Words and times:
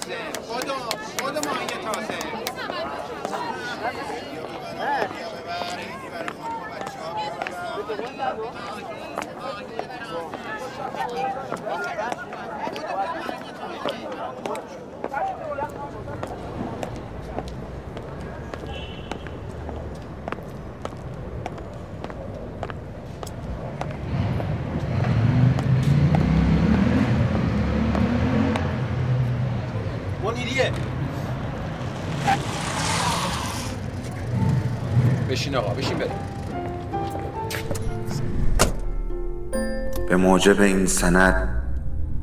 تازه. 0.00 0.16
خودو 0.46 0.74
خودو 1.18 1.40
ماهی 1.48 1.66
تازه. 1.66 2.18
منیریه 13.08 13.57
بشین 35.48 35.56
آقا 35.56 35.74
بشین 35.74 35.98
بریم. 35.98 36.12
به 40.08 40.16
موجب 40.16 40.60
این 40.60 40.86
سند 40.86 41.48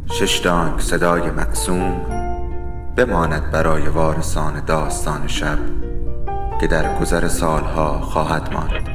شش 0.06 0.38
دانگ 0.38 0.80
صدای 0.80 1.22
مقسوم 1.22 2.02
بماند 2.96 3.52
برای 3.52 3.88
وارثان 3.88 4.66
داستان 4.66 5.28
شب 5.28 5.58
که 6.62 6.68
در 6.68 7.00
گذر 7.00 7.28
سالها 7.28 8.00
خواهد 8.00 8.54
ماند. 8.54 8.95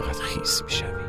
فقط 0.00 0.16
خیس 0.16 0.62
می 0.62 0.70
شوی. 0.70 1.06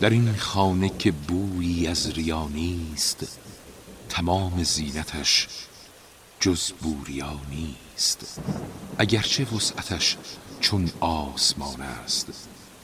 در 0.00 0.10
این 0.10 0.36
خانه 0.36 0.88
که 0.88 1.12
بویی 1.12 1.86
از 1.86 2.10
ریا 2.10 2.48
نیست 2.48 3.38
تمام 4.08 4.62
زینتش 4.62 5.48
جز 6.40 6.72
بوریا 6.72 7.40
نیست 7.50 8.40
اگرچه 8.98 9.44
وسعتش 9.44 10.16
چون 10.60 10.90
آسمان 11.00 11.80
است 11.80 12.47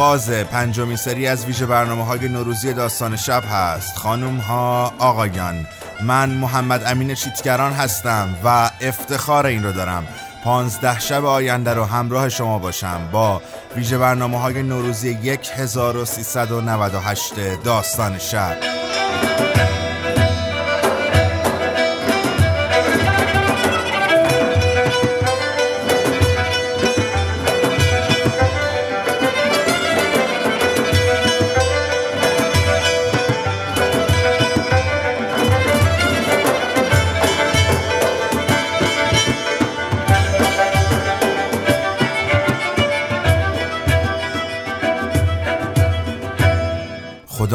آغاز 0.00 0.30
پنجمین 0.30 0.96
سری 0.96 1.26
از 1.26 1.46
ویژه 1.46 1.66
برنامه 1.66 2.04
های 2.04 2.28
نوروزی 2.28 2.72
داستان 2.72 3.16
شب 3.16 3.44
هست. 3.50 3.96
خانم 3.96 4.36
ها 4.36 4.94
آقایان 4.98 5.66
من 6.02 6.30
محمد 6.30 6.82
امین 6.86 7.14
چیتگران 7.14 7.72
هستم 7.72 8.36
و 8.44 8.70
افتخار 8.80 9.46
این 9.46 9.62
رو 9.62 9.72
دارم. 9.72 10.06
پانزده 10.44 11.00
شب 11.00 11.24
آینده 11.24 11.74
رو 11.74 11.84
همراه 11.84 12.28
شما 12.28 12.58
باشم 12.58 13.08
با 13.12 13.42
ویژه 13.76 13.98
برنامه 13.98 14.40
های 14.40 14.62
نوروزی 14.62 15.18
1398 15.56 17.34
داستان 17.64 18.18
شب. 18.18 18.56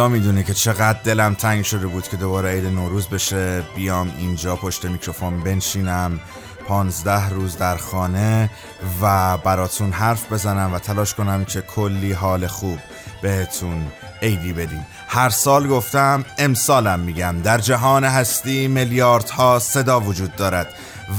خدا 0.06 0.14
می‌دونه 0.14 0.44
که 0.44 0.54
چقدر 0.54 1.00
دلم 1.04 1.34
تنگ 1.34 1.64
شده 1.64 1.88
بود 1.88 2.08
که 2.08 2.18
دوباره 2.18 2.50
عید 2.50 2.66
نوروز 2.66 3.08
بشه. 3.08 3.64
بیام 3.76 4.12
اینجا 4.18 4.56
پشت 4.56 4.86
میکروفون 4.86 5.44
بنشینم. 5.44 6.20
پانزده 6.68 7.30
روز 7.30 7.58
در 7.58 7.78
خانه 7.78 8.50
و 9.02 9.38
براتون 9.38 9.92
حرف 9.92 10.34
بزنم 10.34 10.74
و 10.74 10.80
تلاش 10.80 11.14
کنم 11.14 11.46
که 11.46 11.62
کلی 11.62 12.12
حال 12.12 12.48
خوب 12.48 12.80
بهتون 13.22 13.88
عیدی 14.22 14.54
بدیم. 14.54 14.86
هر 15.08 15.30
سال 15.30 15.68
گفتم 15.68 16.26
امسالم 16.38 17.00
میگم. 17.00 17.42
در 17.44 17.58
جهان 17.58 18.04
هستی 18.04 18.68
میلیاردها 18.68 19.60
صدا 19.60 20.00
وجود 20.00 20.36
دارد 20.36 20.68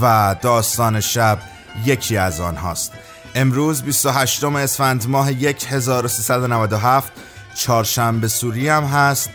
و 0.03 0.37
داستان 0.41 1.01
شب 1.01 1.39
یکی 1.85 2.17
از 2.17 2.41
آنهاست. 2.41 2.93
امروز 3.35 3.83
28 3.83 4.45
اسفند 4.45 5.09
ماه 5.09 5.29
1397 5.29 7.13
چهارشنبه 7.57 8.29
سوری 8.29 8.69
هم 8.69 8.85
هست. 8.85 9.31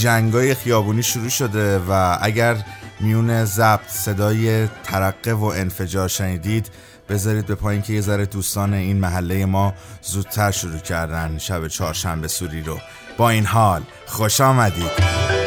جنگای 0.00 0.54
خیابونی 0.54 1.02
شروع 1.02 1.28
شده 1.28 1.78
و 1.78 2.18
اگر 2.20 2.56
میون 3.00 3.44
ضبط 3.44 3.88
صدای 3.88 4.66
ترقه 4.66 5.32
و 5.32 5.44
انفجار 5.44 6.08
شنیدید 6.08 6.70
بذارید 7.08 7.46
به 7.46 7.54
پایین 7.54 7.82
که 7.82 7.92
یه 7.92 8.00
ذره 8.00 8.26
دوستان 8.26 8.74
این 8.74 8.96
محله 8.96 9.46
ما 9.46 9.74
زودتر 10.02 10.50
شروع 10.50 10.78
کردن 10.78 11.38
شب 11.38 11.68
چهارشنبه 11.68 12.28
سوری 12.28 12.62
رو. 12.62 12.78
با 13.16 13.30
این 13.30 13.46
حال 13.46 13.82
خوش 14.06 14.40
آمدید. 14.40 15.39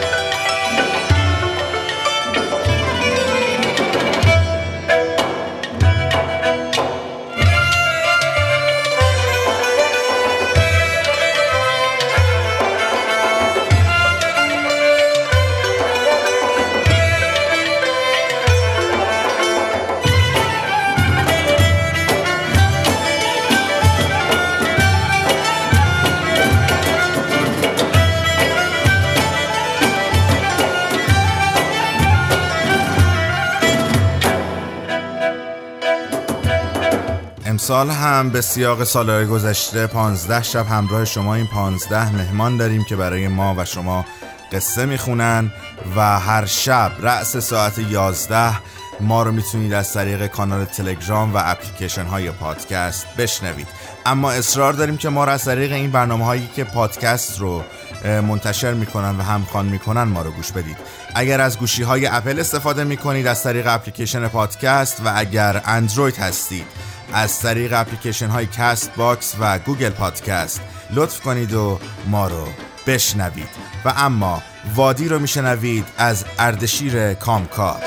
امسال 37.73 37.95
هم 37.95 38.29
به 38.29 38.41
سیاق 38.41 38.83
سالهای 38.83 39.25
گذشته 39.25 39.87
15 39.87 40.43
شب 40.43 40.67
همراه 40.67 41.05
شما 41.05 41.35
و 41.35 41.47
15 41.47 42.15
مهمان 42.15 42.57
داریم 42.57 42.83
که 42.83 42.95
برای 42.95 43.27
ما 43.27 43.55
و 43.57 43.65
شما 43.65 44.05
قصه 44.51 44.85
می‌خونن 44.85 45.51
و 45.95 46.19
هر 46.19 46.45
شب 46.45 46.91
رأس 46.99 47.37
ساعت 47.37 47.77
11 47.77 48.53
ما 48.99 49.23
رو 49.23 49.31
می‌تونید 49.31 49.73
از 49.73 49.93
طریق 49.93 50.27
کانال 50.27 50.65
تلگرام 50.65 51.35
و 51.35 51.41
اپلیکیشن 51.45 52.05
های 52.05 52.31
پادکست 52.31 53.05
بشنوید. 53.17 53.67
اما 54.05 54.31
اصرار 54.31 54.73
داریم 54.73 54.97
که 54.97 55.09
ما 55.09 55.25
رو 55.25 55.31
از 55.31 55.45
طریق 55.45 55.71
این 55.71 55.91
برنامه 55.91 56.25
هایی 56.25 56.49
که 56.55 56.63
پادکست 56.63 57.39
رو 57.39 57.63
منتشر 58.05 58.73
می‌کنن 58.73 59.17
و 59.17 59.23
همخوان 59.23 59.65
می‌کنن 59.65 60.03
ما 60.03 60.21
رو 60.21 60.31
گوش 60.31 60.51
بدید. 60.51 60.77
اگر 61.15 61.41
از 61.41 61.59
گوشی 61.59 61.83
های 61.83 62.07
اپل 62.07 62.39
استفاده 62.39 62.83
می‌کنید 62.83 63.27
از 63.27 63.43
طریق 63.43 63.67
application 63.67 64.27
podcast 64.27 65.01
و 65.05 65.11
اگر 65.15 65.61
اندروید 65.65 66.17
هستید 66.17 66.92
از 67.13 67.39
طریق 67.39 67.73
اپلیکیشن 67.73 68.27
های 68.27 68.45
Castbox 68.45 69.35
و 69.39 69.59
Google 69.59 69.89
Podcast 69.89 70.61
لطف 70.91 71.19
کنید 71.19 71.53
و 71.53 71.79
ما 72.07 72.27
رو 72.27 72.47
بشنوید. 72.87 73.49
و 73.85 73.93
اما 73.97 74.43
وادی 74.75 75.07
رو 75.07 75.19
میشنوید 75.19 75.85
از 75.97 76.25
اردشیر 76.39 77.13
کامکار. 77.13 77.83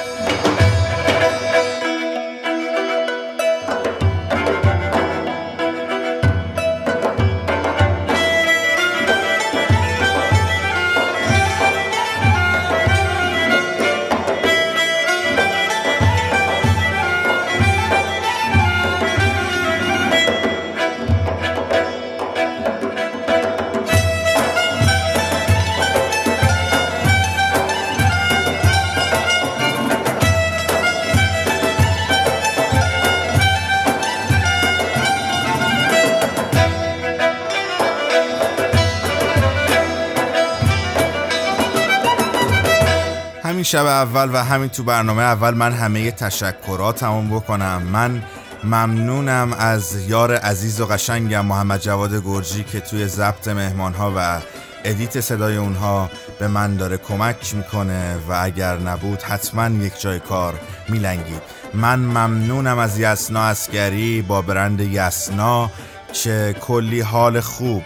شب 43.66 43.86
اول 43.86 44.30
و 44.32 44.44
همین 44.44 44.68
تو 44.68 44.82
برنامه 44.82 45.22
اول 45.22 45.54
من 45.54 45.72
همه 45.72 46.10
تشکراتمو 46.10 47.40
بکنم. 47.40 47.82
من 47.82 48.22
ممنونم 48.64 49.52
از 49.58 50.08
یار 50.08 50.34
عزیز 50.34 50.80
و 50.80 50.86
قشنگم 50.86 51.46
محمد 51.46 51.80
جواد 51.80 52.22
گرجی 52.24 52.64
که 52.64 52.80
توی 52.80 53.06
ضبط 53.06 53.48
مهمان 53.48 53.94
ها 53.94 54.12
و 54.16 54.40
edit 54.84 55.20
صدای 55.20 55.56
اونها 55.56 56.10
به 56.38 56.48
من 56.48 56.76
داره 56.76 56.96
کمک 56.96 57.54
می‌کنه 57.54 58.16
و 58.28 58.38
اگر 58.42 58.76
نبود 58.78 59.22
حتما 59.22 59.84
یک 59.84 60.00
جای 60.00 60.20
کار 60.20 60.54
میلنگید. 60.88 61.42
من 61.74 61.98
ممنونم 61.98 62.78
از 62.78 62.98
یسنا 62.98 63.42
اسکری 63.42 64.22
با 64.22 64.42
برند 64.42 64.80
یسنا 64.80 65.70
که 66.12 66.56
کلی 66.60 67.00
حال 67.00 67.40
خوب 67.40 67.82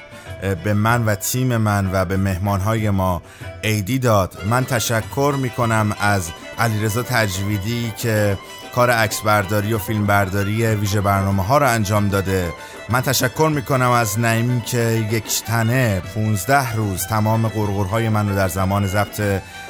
به 0.64 0.74
من 0.74 1.04
و 1.04 1.14
تیم 1.14 1.56
من 1.56 1.90
و 1.92 2.04
به 2.04 2.16
مهمانهای 2.16 2.90
ما 2.90 3.22
ایدی 3.62 3.98
داد. 3.98 4.36
من 4.50 4.64
تشکر 4.64 5.34
می‌کنم 5.38 5.96
از 6.00 6.30
علیرضا 6.58 7.02
تجویدی 7.02 7.92
که 7.96 8.38
کار 8.74 8.90
عکس 8.90 9.20
برداری 9.20 9.72
و 9.72 9.78
فیلم 9.78 10.06
برداری 10.06 10.66
ویژه 10.66 11.00
برنامه 11.00 11.44
ها 11.44 11.58
رو 11.58 11.68
انجام 11.68 12.08
داده. 12.08 12.52
من 12.88 13.00
تشکر 13.00 13.50
می‌کنم 13.54 13.90
از 13.90 14.18
نعیم 14.18 14.60
که 14.60 15.08
یک 15.12 15.44
تنه 15.46 16.02
15 16.14 16.72
روز 16.72 17.06
تمام 17.06 17.48
قرقرهای 17.48 18.08
من 18.08 18.28
رو 18.28 18.36
در 18.36 18.48
زمان 18.48 18.86
ضبط 18.86 19.22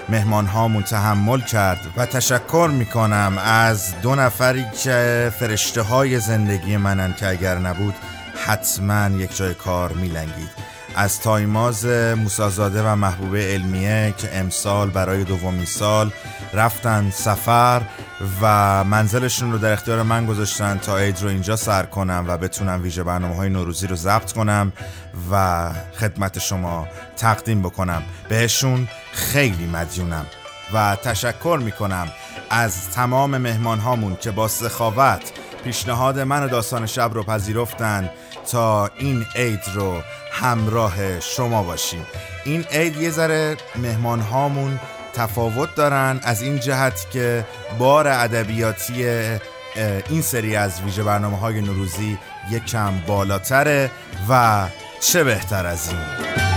مهمان 0.09 0.47
هامون 0.47 0.83
تحمل 0.83 1.41
کرد. 1.41 1.81
و 1.97 2.07
تشکر 2.07 2.71
می‌کنم 2.73 3.39
از 3.45 4.01
دو 4.01 4.15
نفری 4.15 4.65
که 4.85 5.33
فرشته 5.39 5.83
های 5.83 6.21
زندگی 6.21 6.77
منن 6.77 7.15
که 7.15 7.29
اگر 7.29 7.59
نبود 7.59 7.95
حتما 8.47 9.09
یک 9.17 9.37
جای 9.37 9.55
کار 9.55 9.93
میلنگید. 9.93 10.51
از 10.97 11.21
تایماز 11.21 11.87
موسازاده 12.17 12.83
و 12.83 12.95
محبوبه 12.95 13.53
علمیه 13.53 14.15
که 14.19 14.39
امسال 14.39 14.91
برای 14.91 15.25
دومین 15.25 15.65
سال 15.65 16.13
رفتن 16.55 17.11
سفر 17.11 17.83
و 18.43 18.85
منزلشون 18.85 19.53
رو 19.53 19.59
در 19.59 19.73
اختیار 19.73 20.03
من 20.03 20.27
گذاشتن 20.27 20.79
تا 20.79 20.99
عید 20.99 21.23
رو 21.23 21.29
اینجا 21.29 21.57
سر 21.57 21.83
کنم 21.83 22.25
و 22.29 22.37
بتونم 22.37 22.83
ویژه 22.83 23.03
برنامه 23.03 23.37
های 23.37 23.49
نوروزی 23.49 23.87
رو 23.87 23.97
ضبط 23.97 24.33
کنم 24.33 24.73
و 25.33 25.69
خدمت 26.01 26.39
شما 26.39 26.89
تقدیم 27.17 27.63
بکنم. 27.63 28.03
بهشون 28.29 28.89
خیلی 29.13 29.67
مدیونم 29.67 30.27
و 30.75 30.97
تشکر 30.97 31.61
می‌کنم 31.65 32.09
از 32.51 32.91
تمام 32.91 33.37
مهمان 33.37 33.79
هامون 33.79 34.17
که 34.17 34.31
با 34.31 34.49
سخاوت 34.49 35.33
پیشنهاد 35.65 36.19
من 36.19 36.43
و 36.43 36.49
داستان 36.49 36.87
شب 36.87 37.11
رو 37.15 37.23
پذیرفتن 37.23 38.11
تا 38.53 38.91
این 38.99 39.27
عید 39.35 39.63
رو 39.75 40.03
همراه 40.33 41.21
شما 41.21 41.63
باشیم. 41.63 42.07
این 42.45 42.65
عید 42.73 42.97
یه 42.97 43.11
ذره 43.11 43.57
مهمان 43.77 44.21
هامون 44.21 44.81
تفاوت 45.15 45.75
دارن. 45.75 46.21
از 46.23 46.43
این 46.43 46.61
جهت 46.61 47.11
که 47.11 47.45
بار 47.79 48.09
ادبیاتی 48.09 49.07
این 50.09 50.23
سری 50.23 50.57
از 50.57 50.83
ویژه 50.83 51.03
برنامه 51.03 51.39
های 51.39 51.61
نوروزی 51.61 52.19
یکم 52.51 52.99
بالاتره 53.07 53.91
و 54.29 54.67
چه 55.01 55.25
بهتر 55.25 55.67
از 55.67 55.89
این؟ 55.89 56.50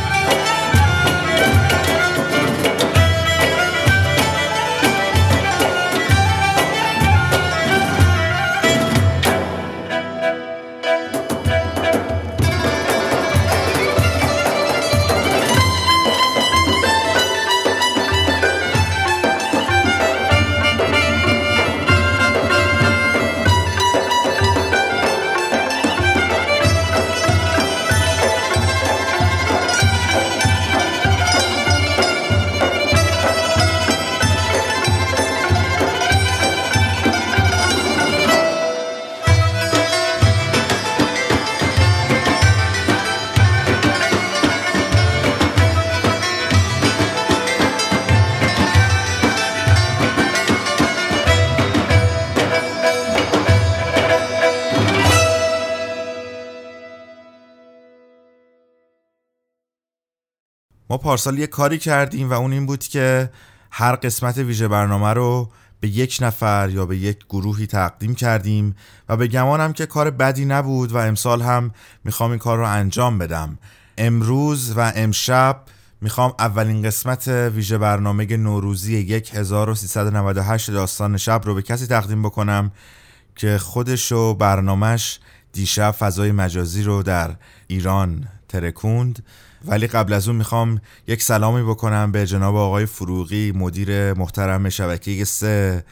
پارسال 61.13 61.39
یه 61.39 61.47
کاری 61.47 61.77
کردیم 61.77 62.29
و 62.29 62.33
اون 62.33 62.53
این 62.53 62.65
بود 62.65 62.83
که 62.83 63.29
هر 63.71 63.95
قسمت 63.95 64.37
ویژه 64.37 64.67
برنامه 64.67 65.13
رو 65.13 65.49
به 65.79 65.87
یک 65.87 66.17
نفر 66.21 66.69
یا 66.69 66.85
به 66.85 66.97
یک 66.97 67.25
گروهی 67.29 67.67
تقدیم 67.67 68.15
کردیم 68.15 68.75
و 69.09 69.17
به 69.17 69.27
گمانم 69.27 69.73
که 69.73 69.85
کار 69.85 70.09
بدی 70.09 70.45
نبود 70.45 70.91
و 70.91 70.97
امسال 70.97 71.41
هم 71.41 71.71
می‌خوام 72.03 72.29
این 72.29 72.39
کار 72.39 72.57
رو 72.57 72.67
انجام 72.67 73.17
بدم. 73.17 73.57
امروز 73.97 74.73
و 74.77 74.91
امشب 74.95 75.61
می‌خوام 76.01 76.33
اولین 76.39 76.81
قسمت 76.81 77.27
ویژه 77.27 77.77
برنامه 77.77 78.37
نوروزی 78.37 79.21
1398 79.33 80.71
داستان 80.71 81.17
شب 81.17 81.41
رو 81.45 81.55
به 81.55 81.61
کسی 81.61 81.87
تقدیم 81.87 82.23
بکنم 82.23 82.71
که 83.35 83.57
خودش 83.57 84.11
و 84.11 84.33
برنامهش 84.33 85.19
دیشب 85.51 85.91
فضای 85.91 86.31
مجازی 86.31 86.83
رو 86.83 87.03
در 87.03 87.35
ایران 87.67 88.27
ترکوند. 88.49 89.23
ولی 89.65 89.87
قبل 89.87 90.13
از 90.13 90.27
اون 90.27 90.37
می‌خوام 90.37 90.81
یک 91.07 91.21
سلامی 91.21 91.63
بکنم 91.63 92.11
به 92.11 92.27
جناب 92.27 92.55
آقای 92.55 92.85
فروغی 92.85 93.51
مدیر 93.51 94.13
محترم 94.13 94.69
شبکه 94.69 95.25
سه. 95.25 95.85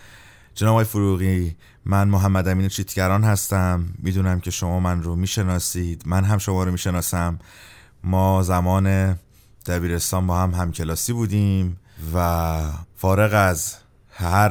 جناب 0.56 0.72
آقای 0.72 0.86
فروغی 0.86 1.56
من 1.86 2.08
محمد 2.08 2.48
امین 2.48 2.68
چیتگران 2.68 3.24
هستم. 3.24 3.86
می‌دونم 4.00 4.40
که 4.40 4.52
شما 4.52 4.80
من 4.80 5.04
رو 5.04 5.16
می‌شناسید. 5.16 6.04
من 6.06 6.24
هم 6.24 6.38
شما 6.38 6.64
رو 6.64 6.72
می‌شناسم. 6.72 7.40
ما 8.04 8.44
زمان 8.44 9.18
دبیرستان 9.66 10.28
با 10.28 10.40
هم 10.40 10.54
همکلاسی 10.54 11.14
بودیم 11.14 11.78
و 12.16 12.60
فارغ 12.98 13.34
از 13.34 13.76
هر 14.10 14.50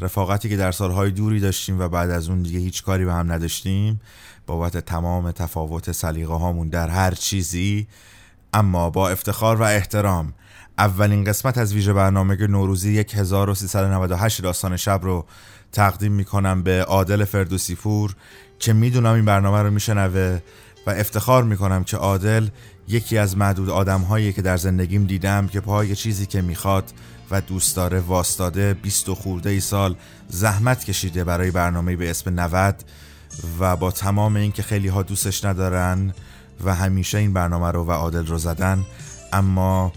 رفاقتی 0.00 0.48
که 0.48 0.56
در 0.56 0.72
سالهای 0.72 1.10
دوری 1.10 1.40
داشتیم 1.40 1.80
و 1.80 1.88
بعد 1.88 2.10
از 2.10 2.28
اون 2.28 2.42
دیگه 2.42 2.58
هیچ 2.58 2.82
کاری 2.82 3.04
به 3.04 3.12
هم 3.12 3.32
نداشتیم 3.32 4.00
بابت 4.46 4.76
تمام 4.76 5.30
تفاوت 5.30 5.92
سلیقه 5.92 6.34
هامون 6.34 6.68
در 6.68 6.88
هر 6.88 7.14
چیزی 7.14 7.86
اما 8.52 8.90
با 8.90 9.08
افتخار 9.08 9.56
و 9.56 9.62
احترام 9.62 10.32
اولین 10.78 11.24
قسمت 11.24 11.58
از 11.58 11.74
ویژه 11.74 11.92
برنامه 11.92 12.36
نوروزی 12.46 12.98
1398 13.14 14.42
داستان 14.42 14.76
شب 14.76 15.00
رو 15.02 15.26
تقدیم 15.72 16.12
می‌کنم 16.12 16.62
به 16.62 16.82
عادل 16.82 17.24
فردوسی 17.24 17.74
پور 17.74 18.14
که 18.58 18.72
می‌دونم 18.72 19.14
این 19.14 19.24
برنامه 19.24 19.62
رو 19.62 19.70
میشنوه 19.70 20.40
و 20.86 20.90
افتخار 20.90 21.44
می‌کنم 21.44 21.84
که 21.84 21.96
عادل 21.96 22.48
یکی 22.88 23.18
از 23.18 23.36
معدود 23.36 23.70
آدم 23.70 24.00
هایی 24.00 24.32
که 24.32 24.42
در 24.42 24.56
زندگیم 24.56 25.04
دیدم 25.04 25.48
که 25.48 25.60
پای 25.60 25.96
چیزی 25.96 26.26
که 26.26 26.42
می‌خواد 26.42 26.92
و 27.30 27.40
دوست 27.40 27.76
داره 27.76 28.00
واستاده 28.00 28.74
20 28.74 29.08
و 29.08 29.14
خورده 29.14 29.50
ای 29.50 29.60
سال 29.60 29.96
زحمت 30.28 30.84
کشیده 30.84 31.24
برای 31.24 31.50
برنامه 31.50 31.96
به 31.96 32.10
اسم 32.10 32.40
90 32.40 32.84
و 33.60 33.76
با 33.76 33.90
تمام 33.90 34.36
این 34.36 34.52
که 34.52 34.62
خیلی 34.62 34.88
ها 34.88 35.02
دوستش 35.02 35.44
ندارن 35.44 36.14
و 36.64 36.74
همیشه 36.74 37.18
این 37.18 37.32
برنامه 37.32 37.70
رو 37.70 37.84
و 37.84 37.90
عادل 37.90 38.26
رو 38.26 38.38
زدن. 38.38 38.86
اما 39.32 39.92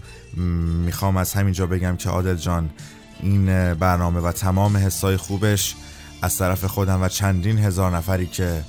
می‌خوام 0.84 1.16
از 1.16 1.32
همینجا 1.32 1.66
بگم 1.66 1.96
که 1.96 2.08
عادل 2.08 2.34
جان 2.34 2.70
این 3.20 3.74
برنامه 3.74 4.20
و 4.20 4.32
تمام 4.32 4.76
حسای 4.76 5.16
خوبش 5.16 5.74
از 6.22 6.38
طرف 6.38 6.64
خودم 6.64 7.02
و 7.02 7.08
چندین 7.08 7.58
هزار 7.58 7.96
نفری 7.96 8.26
که 8.26 8.64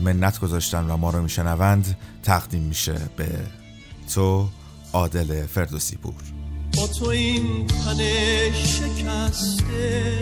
منت 0.00 0.40
گذاشتن 0.40 0.90
و 0.90 0.96
ما 0.96 1.10
رو 1.10 1.22
میشنوند 1.22 1.96
تقدیم 2.22 2.62
میشه 2.62 3.00
به 3.16 3.28
تو 4.14 4.48
عادل 4.92 5.46
فردوسی 5.46 5.96
پور. 5.96 6.14
با 6.76 6.86
تو 6.86 7.08
این 7.08 7.66
تن 7.66 7.98
شکسته 8.52 10.18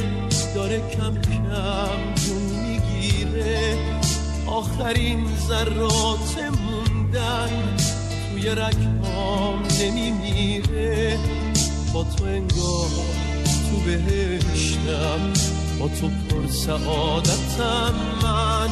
داره 0.54 0.90
کم 0.90 1.20
کم 1.20 2.14
جون 2.14 2.42
می‌گیره. 2.42 3.78
آخرین 4.46 5.26
ذرات 5.48 6.52
موندن 7.14 7.76
توی 8.30 8.48
رکام 8.48 9.62
نمیمیره. 9.80 11.18
با 11.92 12.04
تو 12.04 12.24
انگار 12.24 12.88
تو 13.70 13.76
بهشتم 13.86 15.32
با 15.80 15.88
تو 15.88 16.08
پر 16.08 16.46
سعادتم. 16.48 17.94
من 18.22 18.68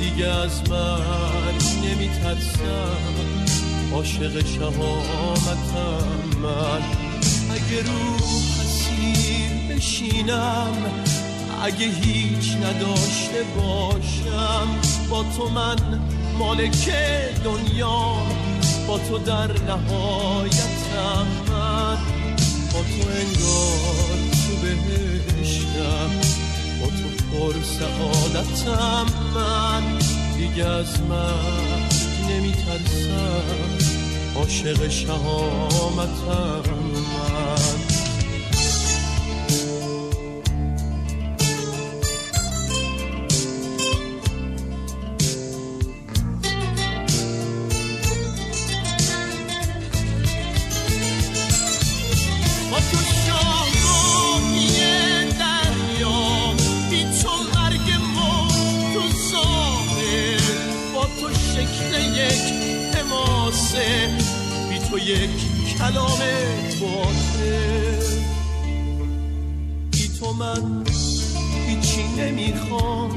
دیگه 0.00 0.26
از 0.26 0.70
من 0.70 1.54
نمیترسم. 1.84 2.96
عاشق 3.92 4.46
شهامتم 4.46 6.08
من. 6.42 6.82
اگه 7.50 7.82
رو 7.82 8.16
حسیر 8.16 9.76
بشینم 9.76 10.76
اگه 11.62 11.86
هیچ 11.86 12.56
نداشته 12.56 13.42
باشم 13.56 14.68
با 15.10 15.24
تو 15.36 15.48
من 15.48 15.76
مالک 16.40 16.90
دنیا 17.44 18.12
با 18.88 18.98
تو 18.98 19.18
در 19.18 19.52
نهایتم 19.62 21.26
من 21.48 21.96
با 22.72 22.80
تو 22.80 23.08
انگار 23.08 24.18
تو 24.32 24.56
بهشتم 24.62 26.10
با 26.80 26.86
تو 26.86 27.26
پر 27.32 27.54
سعادتم 27.62 29.06
من 29.34 29.98
دیگه 30.38 30.64
از 30.66 31.00
من 31.00 31.88
نمیترسم 32.30 33.44
عاشق 34.36 34.88
شهامتم 34.88 36.62
من 36.96 37.89
یک 65.06 65.30
کلام 65.78 66.18
باطل. 66.80 68.06
بی 69.90 70.08
تو 70.20 70.32
من 70.32 70.84
هیچی 71.66 72.02
نمی‌خوام. 72.18 73.10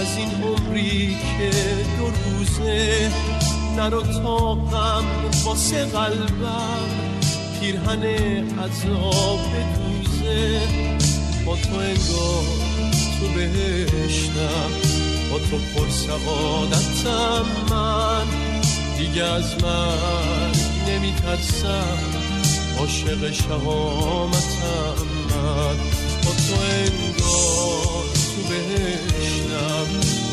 از 0.00 0.16
این 0.16 0.28
عمری 0.42 1.08
که 1.08 1.50
دو 1.98 2.06
روزه 2.06 3.10
نرو 3.76 4.02
تا 4.02 4.54
غم 4.54 5.04
واسه 5.44 5.84
قلبم. 5.84 6.88
پیرهن 7.60 8.04
عذاب 8.58 9.40
دوزه. 9.74 10.60
با 11.46 11.56
تو 11.56 11.74
انگار 11.74 12.44
تو 13.20 13.26
بهشتم. 13.34 14.70
با 15.30 15.38
تو 15.38 15.58
پر 15.74 15.88
سعادتم 15.90 17.46
من. 17.70 18.26
دیگه 18.98 19.24
از 19.24 19.62
من 19.62 20.41
نمیترسم. 20.92 21.98
عاشق 22.78 23.32
شهامتم. 23.32 24.94
من 25.30 25.76
با 26.24 26.30
تو 26.30 26.54
انگار 26.72 28.04
تو 28.14 28.42
بهشتم. 28.48 29.86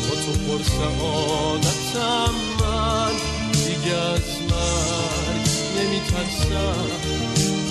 با 0.08 0.14
تو 0.16 0.32
پر 0.32 0.64
سعادتم. 0.64 2.34
من 2.60 3.12
دیگه 3.52 3.96
از 3.96 4.30
من 4.50 5.40
نمیترسم. 5.76 6.90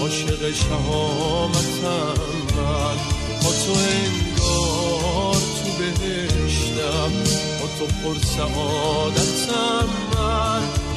عاشق 0.02 0.54
شهامتم. 0.54 2.22
من 2.58 2.98
با 3.44 3.52
تو 3.66 3.72
انگار 3.72 5.34
تو 5.36 5.72
بهشتم. 5.80 7.12
با 7.60 7.68
تو 7.80 7.86
پر 7.86 8.20
سعادتم. 8.38 9.88
من 10.16 10.89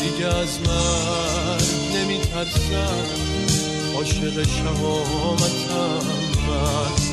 دیگه 0.00 0.26
از 0.26 0.60
من 0.60 1.58
نمیترسم. 1.94 3.04
عاشق 3.96 4.48
شهامتم 4.48 6.06
من. 6.48 7.07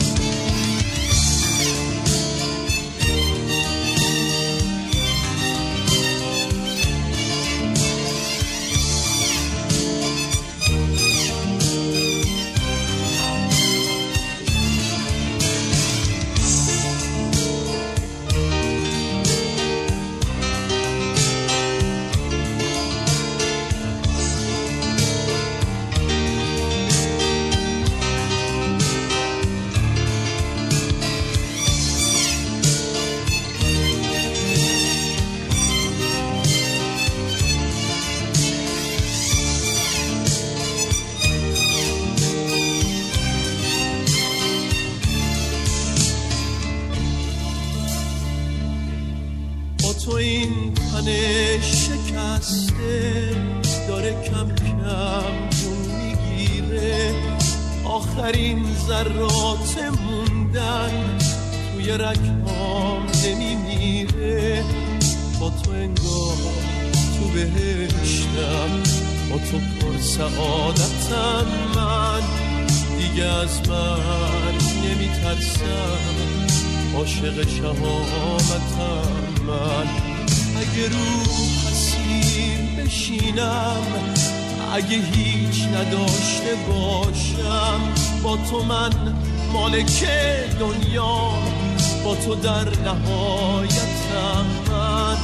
با 92.05 92.15
تو 92.15 92.35
در 92.35 92.69
نهایتم 92.83 94.45
من 94.67 95.17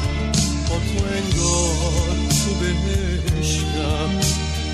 با 0.70 0.76
تو 0.76 1.06
انگار 1.06 2.18
تو 2.30 2.54
بهشتم. 2.60 4.10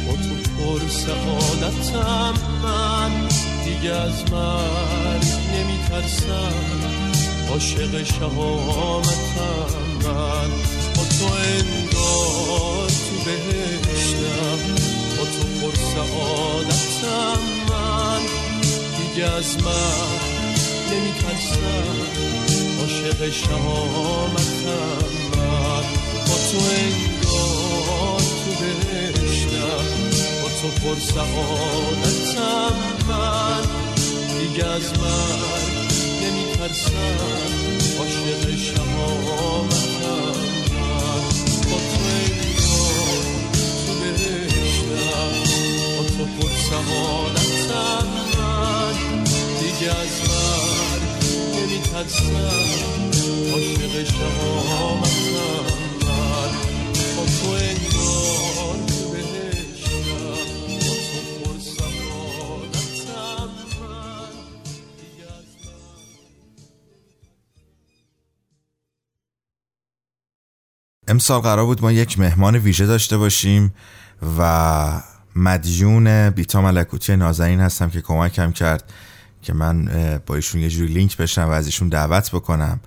با 0.07 0.13
تو 0.13 0.51
پر 0.57 0.87
سعادتم 0.89 2.33
من. 2.63 3.27
دیگه 3.65 3.93
از 3.93 4.31
مرگ 4.31 5.27
نمیترسم. 5.53 6.53
عاشق 7.51 8.03
شهامتم 8.03 9.09
من. 10.03 10.49
با 10.95 11.03
تو 11.03 11.25
انگار 11.25 12.87
تو 12.87 13.15
بهشتم. 13.25 14.59
با 15.17 15.23
تو 15.23 15.61
پر 15.61 15.75
سعادتم 15.75 17.39
من. 17.69 18.21
دیگه 18.97 19.25
از 19.25 19.63
من 19.63 20.36
نمیترسم 20.91 21.97
عاشق 22.81 23.29
شهامتم. 23.29 25.03
من 25.37 25.83
با 26.27 26.35
تو 26.51 26.57
انگار 26.57 28.19
تو 28.19 28.51
بهشتم 28.59 29.85
با 30.43 30.49
تو 30.61 30.67
پر 30.81 30.99
سعادتم 30.99 32.73
من. 33.07 33.63
دیگه 34.39 34.65
از 34.65 34.99
من 34.99 35.39
نمیترسم 36.23 37.19
عاشق 37.99 38.55
شهامتم 38.57 40.39
من. 40.73 41.23
با 41.69 41.77
تو 41.77 41.99
انگار 42.17 43.23
تو 43.87 43.93
بهشتم 43.99 45.31
با 45.97 46.03
تو 46.03 46.25
پر 46.25 46.49
سعادتم 46.69 48.07
من 48.07 48.26
دیگه 49.79 49.91
از 49.91 50.21
من 50.29 50.99
نمیترسم 51.59 52.35
عاشق 53.53 54.03
شهامتم. 54.03 55.07
من 56.01 56.51
با 57.17 57.25
تو 57.25 57.49
انگار 57.49 57.97
امسال 71.07 71.41
قرار 71.41 71.65
بود 71.65 71.81
ما 71.81 71.91
یک 71.91 72.19
مهمان 72.19 72.55
ویژه 72.55 72.85
داشته 72.85 73.17
باشیم 73.17 73.73
و 74.39 75.01
مدیون 75.35 76.29
بیتا 76.29 76.61
ملکوتی 76.61 77.15
نازنین 77.15 77.59
هستم 77.59 77.89
که 77.89 78.01
کمکم 78.01 78.51
کرد 78.51 78.93
که 79.41 79.53
من 79.53 79.89
با 80.25 80.35
ایشون 80.35 80.61
یه 80.61 80.69
جوری 80.69 80.93
لینک 80.93 81.17
بشم 81.17 81.47
و 81.47 81.51
از 81.51 81.65
ایشون 81.65 81.89
دعوت 81.89 82.31
بکنم. 82.31 82.79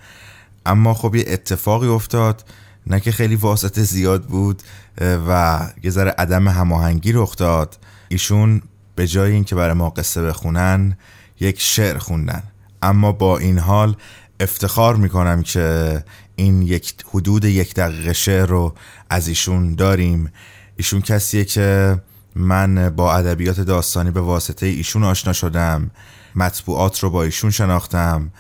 اما 0.67 0.95
خب 0.95 1.15
یه 1.15 1.25
اتفاقی 1.27 1.89
افتاد 1.89 2.45
نه 2.87 3.01
که 3.01 3.13
خیلی 3.13 3.37
واسطه 3.37 3.83
زیاد 3.83 4.25
بود 4.25 4.63
و 5.01 5.61
یه 5.83 5.91
ذره 5.91 6.15
عدم 6.19 6.49
هماهنگی 6.49 7.13
رخ 7.13 7.37
داد. 7.37 7.79
ایشون 8.09 8.63
به 8.95 9.07
جای 9.07 9.33
اینکه 9.33 9.55
برای 9.55 9.75
ما 9.75 9.91
قصه 9.91 10.23
بخونن 10.23 10.97
یک 11.41 11.61
شعر 11.61 11.99
خوندن. 11.99 12.43
اما 12.83 13.13
با 13.13 13.39
این 13.39 13.59
حال 13.59 13.97
افتخار 14.41 14.97
می‌کنم 14.97 15.43
که 15.43 16.05
این 16.37 16.63
یک 16.63 16.95
حدود 17.09 17.45
یک 17.45 17.75
دقیقه 17.75 18.13
شعر 18.13 18.47
رو 18.47 18.75
از 19.11 19.29
ایشون 19.29 19.75
داریم. 19.75 20.33
ایشون 20.77 21.01
کسیه 21.01 21.45
که 21.45 22.01
من 22.35 22.91
با 22.91 23.15
ادبیات 23.15 23.61
داستانی 23.61 24.11
به 24.11 24.21
واسطه 24.21 24.67
ایشون 24.67 25.05
آشنا 25.05 25.33
شدم. 25.33 25.91
مطبوعات 26.35 26.99
رو 26.99 27.11
با 27.11 27.23
ایشون 27.23 27.51
شناختم 27.51 28.31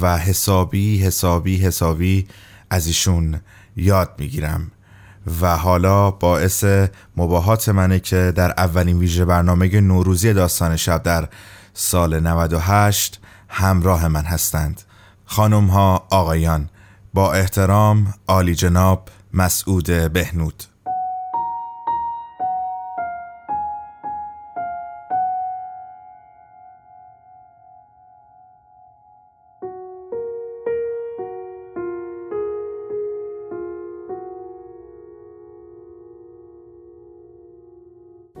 و 0.00 0.18
حسابی 0.18 0.98
حسابی 0.98 1.56
حسابی 1.56 2.28
از 2.70 2.86
ایشون 2.86 3.40
یاد 3.76 4.10
می‌گیرم 4.18 4.70
و 5.40 5.56
حالا 5.56 6.10
باعث 6.10 6.64
مباهات 7.16 7.68
منه 7.68 8.00
که 8.00 8.32
در 8.36 8.50
اولین 8.50 8.98
ویژه 8.98 9.24
برنامه 9.24 9.80
نوروزی 9.80 10.32
داستان 10.32 10.76
شب 10.76 11.02
در 11.02 11.28
سال 11.74 12.20
98 12.20 13.20
همراه 13.48 14.08
من 14.08 14.24
هستند. 14.24 14.82
خانم 15.24 15.66
ها 15.66 16.06
آقایان 16.10 16.68
با 17.14 17.32
احترام 17.32 18.14
عالی 18.28 18.54
جناب 18.54 19.08
مسعود 19.32 20.12
بهنود. 20.12 20.64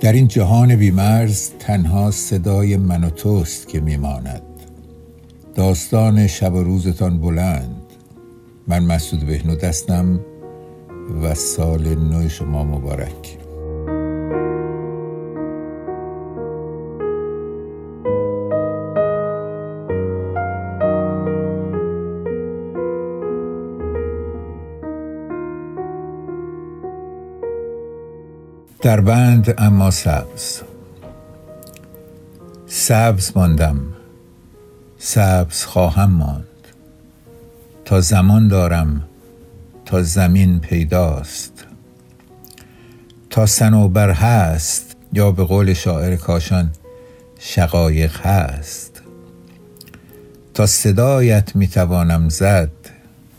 در 0.04 0.12
این 0.12 0.28
جهان 0.28 0.76
بیمرز 0.76 1.50
تنها 1.58 2.10
صدای 2.10 2.76
من 2.76 3.04
و 3.04 3.10
توست 3.10 3.68
که 3.68 3.80
میماند. 3.80 4.42
داستان 5.54 6.26
شب 6.26 6.54
و 6.54 6.62
روزتان 6.62 7.20
بلند. 7.20 7.82
من 8.68 8.84
مسعود 8.84 9.26
بهنود 9.26 9.64
هستم 9.64 10.20
و 11.22 11.34
سال 11.34 11.94
نو 11.94 12.28
شما 12.28 12.64
مبارک. 12.64 13.43
در 28.84 29.00
بند 29.00 29.54
اما 29.58 29.90
سبز. 29.90 30.60
سبز 32.66 33.32
ماندم. 33.36 33.80
سبز 34.98 35.64
خواهم 35.64 36.10
ماند. 36.10 36.44
تا 37.84 38.00
زمان 38.00 38.48
دارم 38.48 39.04
تا 39.84 40.02
زمین 40.02 40.60
پیداست. 40.60 41.64
تا 43.30 43.46
سنوبر 43.46 44.10
هست 44.10 44.96
یا 45.12 45.30
به 45.30 45.44
قول 45.44 45.72
شاعر 45.72 46.16
کاشان 46.16 46.70
شقایق 47.38 48.26
هست. 48.26 49.02
تا 50.54 50.66
صدایت 50.66 51.56
می‌توانم 51.56 52.28
زد 52.28 52.70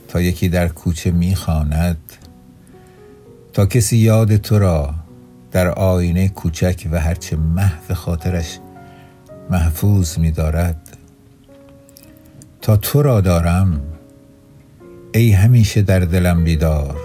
تا 0.08 0.22
یکی 0.22 0.50
در 0.50 0.68
کوچه 0.68 1.12
می‌خواند. 1.12 1.98
تا 3.54 3.66
کسی 3.66 3.98
یاد 3.98 4.38
تو 4.38 4.60
را 4.60 5.05
در 5.56 5.70
آینه 5.70 6.28
کوچک 6.28 6.88
و 6.92 7.00
هرچه 7.00 7.36
محو 7.36 7.94
خاطرش 7.94 8.60
محفوظ 9.50 10.18
می 10.18 10.32
دارد 10.32 10.98
تا 12.62 12.78
تو 12.78 13.02
را 13.02 13.22
دارم 13.22 13.82
ای 15.14 15.32
همیشه 15.32 15.82
در 15.82 16.00
دلم 16.00 16.44
بیدار 16.44 16.98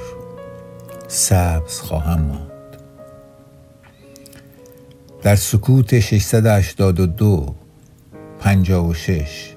سبز 1.08 1.80
خواهم 1.80 2.20
ماند. 2.20 2.76
در 5.22 5.36
سکوت 5.36 6.00
682 6.00 7.54
56 8.40 9.54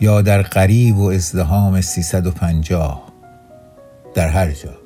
یا 0.00 0.22
در 0.22 0.42
قریب 0.42 0.98
و 0.98 1.10
ازدهام 1.10 1.80
350 1.80 3.12
در 4.14 4.28
هر 4.28 4.50
جا. 4.50 4.77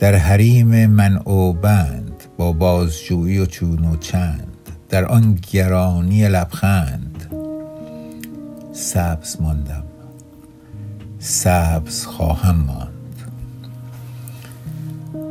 در 0.00 0.14
حریم 0.14 0.86
من 0.86 1.16
و 1.16 1.52
بند 1.52 2.24
با 2.36 2.52
بازجویی 2.52 3.38
و 3.38 3.46
چون 3.46 3.84
و 3.84 3.96
چند 3.96 4.56
در 4.88 5.04
آن 5.04 5.38
گرانی 5.52 6.28
لبخند 6.28 7.26
سبز 8.72 9.40
ماندم. 9.40 9.82
سبز 11.18 12.04
خواهم 12.04 12.56
ماند. 12.56 12.90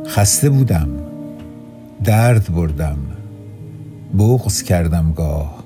خسته 0.06 0.50
بودم 0.50 0.88
درد 2.04 2.54
بردم 2.54 2.98
بغز 4.18 4.62
کردم 4.62 5.12
گاه. 5.12 5.64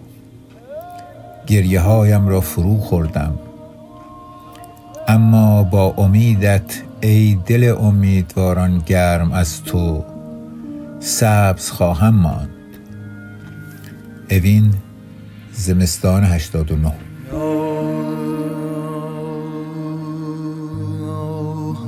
گریه 1.46 1.80
هایم 1.80 2.28
را 2.28 2.40
فرو 2.40 2.78
خوردم. 2.78 3.38
اما 5.08 5.62
با 5.62 5.94
امیدت 5.98 6.82
ای 7.04 7.38
دل 7.46 7.74
امیدواران 7.80 8.78
گرم 8.78 9.32
از 9.32 9.62
تو 9.62 10.04
سبز 11.00 11.70
خواهم 11.70 12.14
ماند. 12.14 12.48
اوین 14.30 14.74
زمستان 15.52 16.24
89 16.24 16.92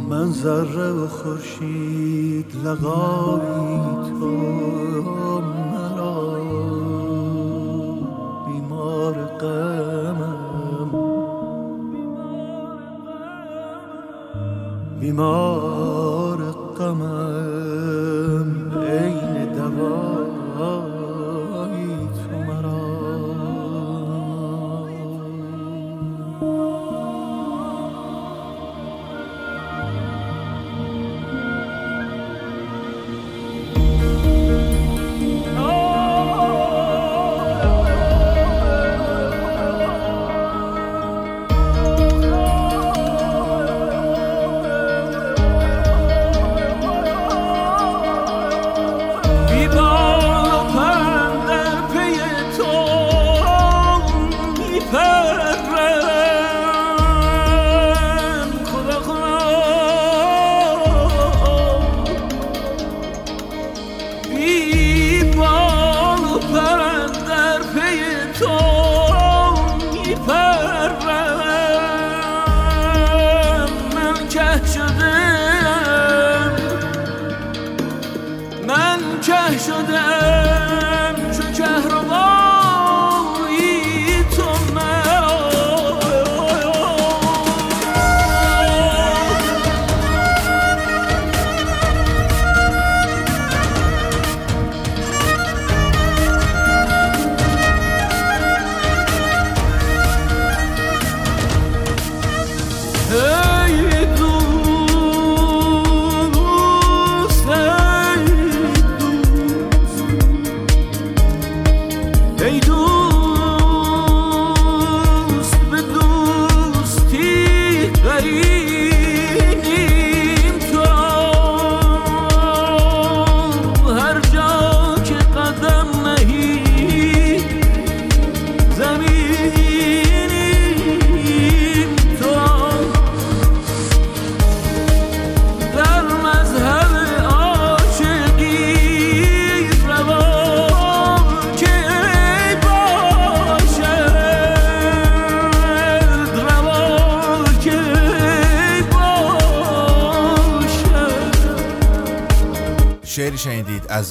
من 0.09 0.33
ذره 0.33 0.93
و 0.93 1.07
خورشید 1.07 2.47
لقایی 2.65 3.81
تو 4.09 4.27
مرا 5.73 6.39
بیمار 8.47 9.15
غمم 9.15 9.96
بیمار 15.07 15.76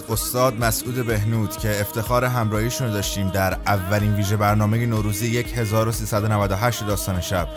استاد 0.10 0.63
مسعود 0.63 1.06
بهنود 1.06 1.58
که 1.58 1.82
افتخار 1.82 2.26
همراهیشون 2.26 2.88
رو 2.88 2.94
داشتیم 2.94 3.30
در 3.30 3.54
اولین 3.54 4.15
ویژه 4.15 4.38
برنامه 4.38 4.86
نوروزی 4.86 5.38
1398 5.38 6.86
داستان 6.86 7.22
شب. 7.22 7.48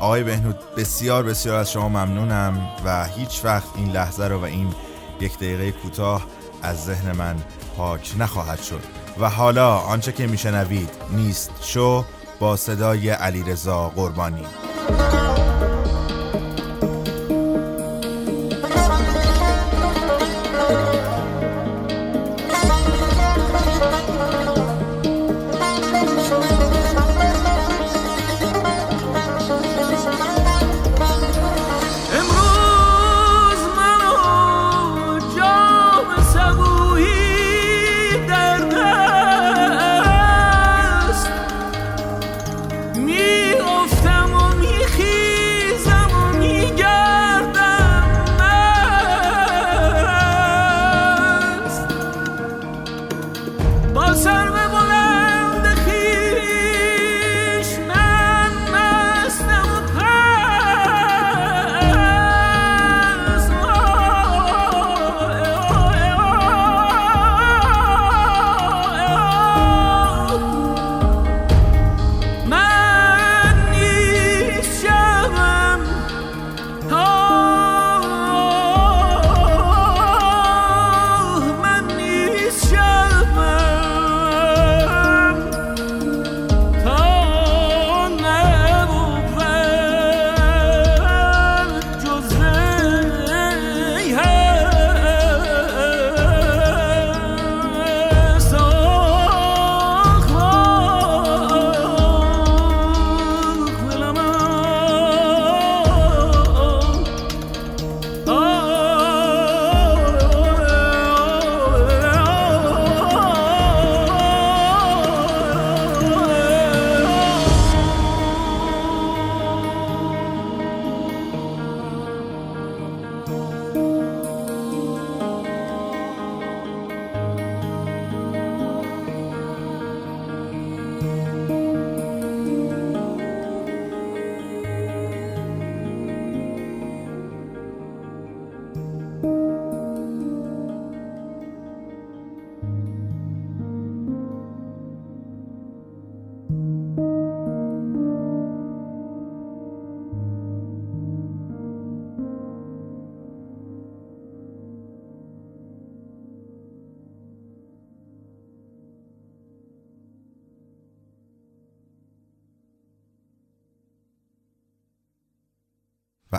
آقای 0.00 0.22
بهنود 0.22 0.56
بسیار 0.76 1.22
بسیار 1.22 1.56
از 1.56 1.72
شما 1.72 1.88
ممنونم 1.88 2.68
و 2.84 3.04
هیچ 3.04 3.40
وقت 3.44 3.68
این 3.76 3.92
لحظه 3.92 4.24
رو 4.24 4.40
و 4.40 4.44
این 4.44 4.74
یک 5.20 5.36
دقیقه 5.36 5.72
کوتاه 5.72 6.26
از 6.62 6.84
ذهن 6.84 7.16
من 7.16 7.36
پاک 7.76 8.14
نخواهد 8.18 8.62
شد. 8.62 8.82
و 9.20 9.28
حالا 9.30 9.76
آنچه 9.76 10.12
که 10.12 10.26
میشنوید 10.26 10.90
نیست 11.12 11.50
شو 11.62 12.04
با 12.40 12.56
صدای 12.56 13.10
علیرضا 13.10 13.88
قربانی. 13.88 14.46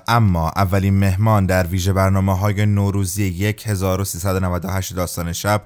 اما 0.08 0.50
اولین 0.50 0.94
مهمان 0.94 1.46
در 1.46 1.68
ویژه 1.68 1.94
برنامه 1.94 2.38
های 2.38 2.66
نوروزی 2.66 3.56
1398 3.66 4.96
داستان 4.96 5.34
شب 5.34 5.64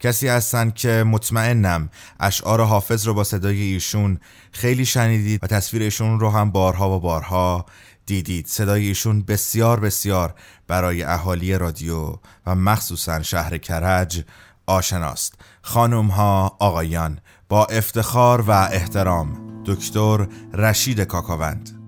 کسی 0.00 0.28
هستند 0.28 0.74
که 0.74 1.04
مطمئنم 1.06 1.88
اشعار 2.20 2.60
حافظ 2.60 3.06
رو 3.06 3.14
با 3.14 3.24
صدای 3.24 3.62
ایشون 3.62 4.18
خیلی 4.52 4.84
شنیدید 4.84 5.44
و 5.44 5.46
تصویر 5.46 5.82
ایشون 5.82 6.20
رو 6.20 6.30
هم 6.30 6.50
بارها 6.50 6.96
و 6.96 7.00
بارها 7.00 7.66
دیدید. 8.06 8.46
صدای 8.46 8.86
ایشون 8.86 9.22
بسیار 9.22 9.80
بسیار 9.80 10.34
برای 10.66 11.02
اهالی 11.02 11.58
رادیو 11.58 12.16
و 12.46 12.54
مخصوصا 12.54 13.22
شهر 13.22 13.58
کرج 13.58 14.24
آشناست. 14.66 15.34
خانم 15.62 16.06
ها 16.06 16.56
آقایان 16.58 17.18
با 17.48 17.66
افتخار 17.66 18.40
و 18.40 18.50
احترام 18.50 19.62
دکتر 19.66 20.26
رشید 20.54 21.00
کاکاوند. 21.00 21.83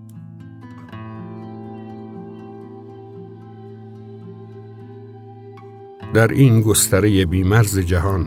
در 6.16 6.28
این 6.28 6.60
گستره 6.60 7.26
بیمرز 7.26 7.78
جهان 7.78 8.26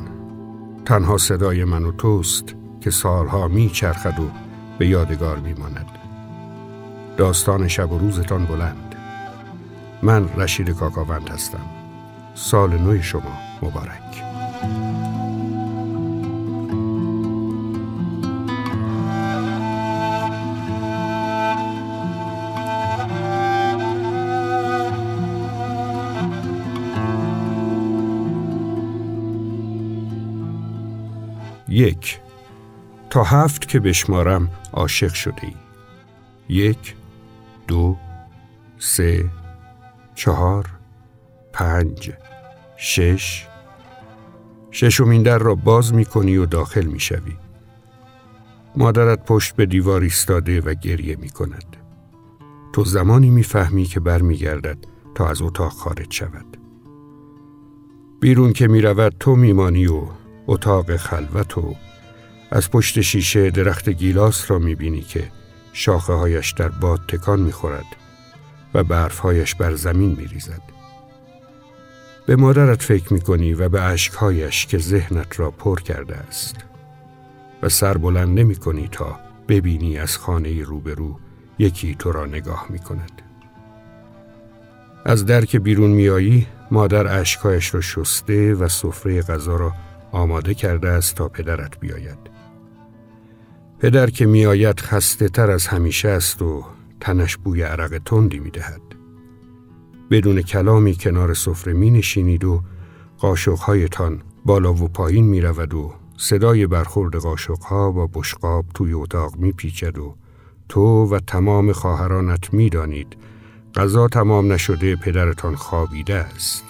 تنها 0.86 1.18
صدای 1.18 1.64
من 1.64 1.86
و 1.86 1.92
توست 1.92 2.56
که 2.82 2.92
سالها 2.92 3.48
میچرخد 3.48 4.20
و 4.20 4.30
به 4.80 4.88
یادگار 4.88 5.38
میماند. 5.40 5.86
داستان 7.18 7.68
شب 7.68 7.92
و 7.92 7.98
روزتان 7.98 8.46
بلند. 8.46 8.96
من 10.04 10.30
رشید 10.38 10.70
کاکاوند 10.70 11.30
هستم. 11.30 11.66
سال 12.36 12.78
نو 12.78 13.02
شما 13.02 13.38
مبارک. 13.62 14.24
یک 31.90 32.20
تا 33.10 33.24
هفت 33.24 33.68
که 33.68 33.80
بشمارم 33.80 34.50
عاشق 34.74 35.14
شده 35.14 35.44
ای 35.44 35.54
یک 36.50 36.96
دو 37.68 37.98
سه 38.80 39.26
چهار 40.16 40.66
پنج 41.54 42.12
شش 42.78 43.48
ششمین 44.72 45.24
در 45.24 45.38
را 45.38 45.56
باز 45.56 45.94
می 45.94 46.06
کنی 46.06 46.38
و 46.38 46.46
داخل 46.46 46.86
می 46.86 47.00
شوی. 47.00 47.38
مادرت 48.76 49.26
پشت 49.26 49.56
به 49.56 49.66
دیوار 49.66 50.02
ایستاده 50.02 50.62
و 50.62 50.74
گریه 50.74 51.16
می 51.16 51.30
کند. 51.30 51.78
تو 52.74 52.84
زمانی 52.84 53.30
می‌فهمی 53.30 53.86
که 53.86 54.00
برمیگردد 54.00 54.78
تا 55.16 55.28
از 55.28 55.42
اتاق 55.42 55.72
خارج 55.72 56.14
شود. 56.14 56.58
بیرون 58.20 58.54
که 58.54 58.68
می 58.68 58.82
رود 58.82 59.16
تو 59.20 59.36
میمانی 59.36 59.88
و 59.88 60.02
اتاق 60.50 60.96
خلوت 60.96 61.58
و 61.58 61.76
از 62.52 62.72
پشت 62.72 63.02
شیشه 63.02 63.52
درخت 63.52 63.90
گیلاس 63.90 64.52
را 64.52 64.60
می‌بینی 64.60 65.02
که 65.02 65.32
شاخه 65.74 66.14
هایش 66.14 66.52
در 66.52 66.70
باد 66.70 67.00
تکان 67.08 67.40
می‌خورد 67.40 67.86
و 68.74 68.84
برفهایش 68.84 69.56
بر 69.56 69.76
زمین 69.76 70.16
میریزد. 70.16 70.62
به 72.26 72.36
مادرت 72.36 72.82
فکر 72.82 73.14
می‌کنی 73.14 73.54
و 73.54 73.70
به 73.70 73.82
عشقهایش 73.82 74.66
که 74.66 74.78
ذهنت 74.78 75.40
را 75.40 75.52
پر 75.52 75.80
کرده 75.80 76.16
است 76.16 76.56
و 77.62 77.70
سر 77.70 77.98
بلند 77.98 78.40
نمی 78.40 78.56
کنی 78.56 78.88
تا 78.92 79.20
ببینی 79.48 79.98
از 79.98 80.18
خانه 80.18 80.64
روبرو 80.64 81.20
یکی 81.60 81.96
تو 81.96 82.12
را 82.12 82.26
نگاه 82.26 82.66
می 82.70 82.80
کند. 82.80 83.22
از 85.06 85.26
در 85.26 85.46
که 85.46 85.60
بیرون 85.60 85.92
میایی 85.92 86.48
مادر 86.72 87.08
عشقهایش 87.08 87.74
را 87.74 87.82
شسته 87.82 88.54
و 88.54 88.68
سفره 88.68 89.22
غذا 89.22 89.56
را 89.56 89.74
آماده 90.12 90.54
کرده 90.54 90.90
است 90.90 91.16
تا 91.16 91.28
پدرت 91.30 91.80
بیاید. 91.80 92.18
پدر 93.80 94.10
که 94.10 94.26
میآید 94.26 94.80
خسته 94.80 95.30
تر 95.30 95.52
از 95.52 95.68
همیشه 95.68 96.10
است 96.10 96.42
و 96.42 96.66
تنش 97.00 97.38
بوی 97.38 97.62
عرق 97.62 98.02
تندی 98.06 98.40
می 98.40 98.52
دهد. 98.52 98.82
بدون 100.12 100.42
کلامی 100.42 100.96
کنار 100.96 101.34
سفره 101.34 101.74
می 101.74 101.92
نشینید 101.92 102.44
و 102.44 102.62
قاشقهایتان 103.18 104.22
بالا 104.46 104.74
و 104.74 104.88
پایین 104.88 105.26
می 105.26 105.42
رود 105.42 105.74
و 105.74 105.94
صدای 106.18 106.68
برخورد 106.68 107.16
قاشقها 107.16 107.92
با 107.92 108.08
بشقاب 108.14 108.66
توی 108.74 108.94
اتاق 108.94 109.36
می 109.36 109.52
پیچد 109.52 109.98
و 109.98 110.16
تو 110.70 111.06
و 111.06 111.20
تمام 111.20 111.72
خواهرانت 111.72 112.54
می 112.54 112.70
دانید 112.70 113.18
غذا 113.76 114.08
تمام 114.08 114.52
نشده 114.52 114.96
پدرتان 114.96 115.56
خوابیده 115.56 116.16
است. 116.16 116.69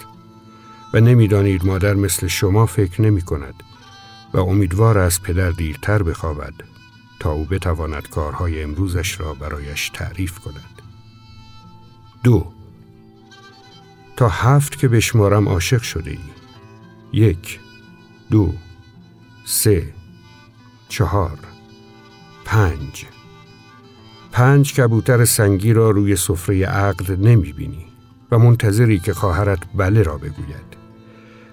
و 0.92 1.00
نمی‌دانید 1.00 1.64
مادر 1.64 1.94
مثل 1.94 2.26
شما 2.26 2.66
فکر 2.66 3.02
نمی 3.02 3.22
کند 3.22 3.62
و 4.34 4.40
امیدوار 4.40 4.98
است 4.98 5.22
پدر 5.22 5.50
دیرتر 5.50 6.02
بخوابد 6.02 6.54
تا 7.20 7.32
او 7.32 7.44
بتواند 7.44 8.08
کارهای 8.08 8.62
امروزش 8.62 9.20
را 9.20 9.34
برایش 9.34 9.90
تعریف 9.94 10.38
کند. 10.38 10.82
دو 12.24 12.52
تا 14.16 14.28
هفت 14.28 14.78
که 14.78 14.88
بشمارم 14.88 15.48
عاشق 15.48 15.82
شده 15.82 16.10
ای. 16.10 16.18
یک 17.12 17.60
دو 18.30 18.54
سه 19.44 19.94
چهار 20.88 21.38
پنج 22.44 23.04
پنج 24.32 24.74
کبوتر 24.74 25.24
سنگی 25.24 25.72
را 25.72 25.90
روی 25.90 26.16
سفره 26.16 26.66
عقد 26.66 27.26
نمی 27.26 27.52
بینی 27.52 27.86
و 28.30 28.38
منتظری 28.38 28.98
که 28.98 29.14
خواهرت 29.14 29.58
بله 29.74 30.02
را 30.02 30.18
بگوید. 30.18 30.69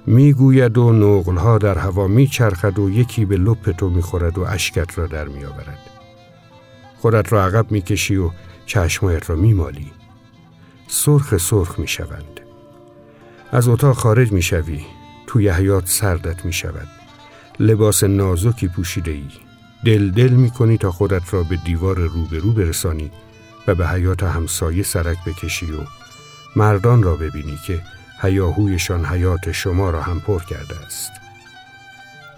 می‌گوید 0.07 0.77
و 0.77 0.91
نقلها 0.91 1.57
در 1.57 1.77
هوا 1.77 2.07
میچرخد 2.07 2.79
و 2.79 2.89
یکی 2.89 3.25
به 3.25 3.37
لپ 3.37 3.71
تو 3.71 3.89
می‌خورد 3.89 4.37
و 4.37 4.41
اشکت 4.41 4.97
را 4.97 5.07
در 5.07 5.27
میآورد. 5.27 5.79
خودت 6.97 7.33
را 7.33 7.45
عقب 7.45 7.71
می‌کشی 7.71 8.15
و 8.15 8.31
چشمایت 8.65 9.29
را 9.29 9.35
میمالی. 9.35 9.91
سرخ 10.87 11.37
سرخ 11.37 11.79
می‌شوند. 11.79 12.39
از 13.51 13.67
اتاق 13.67 13.95
خارج 13.95 14.31
می‌شوی. 14.31 14.85
توی 15.27 15.49
حیات 15.49 15.87
سردت 15.87 16.45
می‌شود. 16.45 16.87
لباس 17.59 18.03
نازکی 18.03 18.67
پوشیده 18.67 19.11
ای 19.11 19.27
دل 19.85 20.11
دل 20.11 20.29
می‌کنی 20.29 20.77
تا 20.77 20.91
خودت 20.91 21.33
را 21.33 21.43
به 21.43 21.55
دیوار 21.55 21.95
روبرو 21.95 22.51
برسانی 22.51 23.11
و 23.67 23.75
به 23.75 23.87
حیات 23.87 24.23
همسایه 24.23 24.83
سرک 24.83 25.17
بکشی 25.25 25.65
و 25.65 25.79
مردان 26.55 27.03
را 27.03 27.15
ببینی 27.15 27.57
که 27.67 27.81
هیاهویشان 28.21 29.05
حیات 29.05 29.51
شما 29.51 29.89
را 29.89 30.01
هم 30.01 30.19
پر 30.19 30.43
کرده 30.43 30.75
است. 30.85 31.11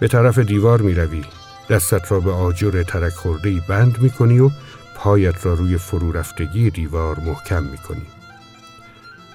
به 0.00 0.08
طرف 0.08 0.38
دیوار 0.38 0.82
می 0.82 0.94
روی 0.94 1.24
دستت 1.70 2.12
را 2.12 2.20
به 2.20 2.32
آجر 2.32 2.82
ترک 2.82 3.12
خورده 3.12 3.60
بند 3.68 3.98
می 3.98 4.10
کنی 4.10 4.38
و 4.38 4.50
پایت 4.94 5.46
را 5.46 5.54
روی 5.54 5.78
فرو 5.78 6.12
رفتگی 6.12 6.70
دیوار 6.70 7.18
محکم 7.18 7.62
می 7.62 7.78
کنی. 7.78 8.06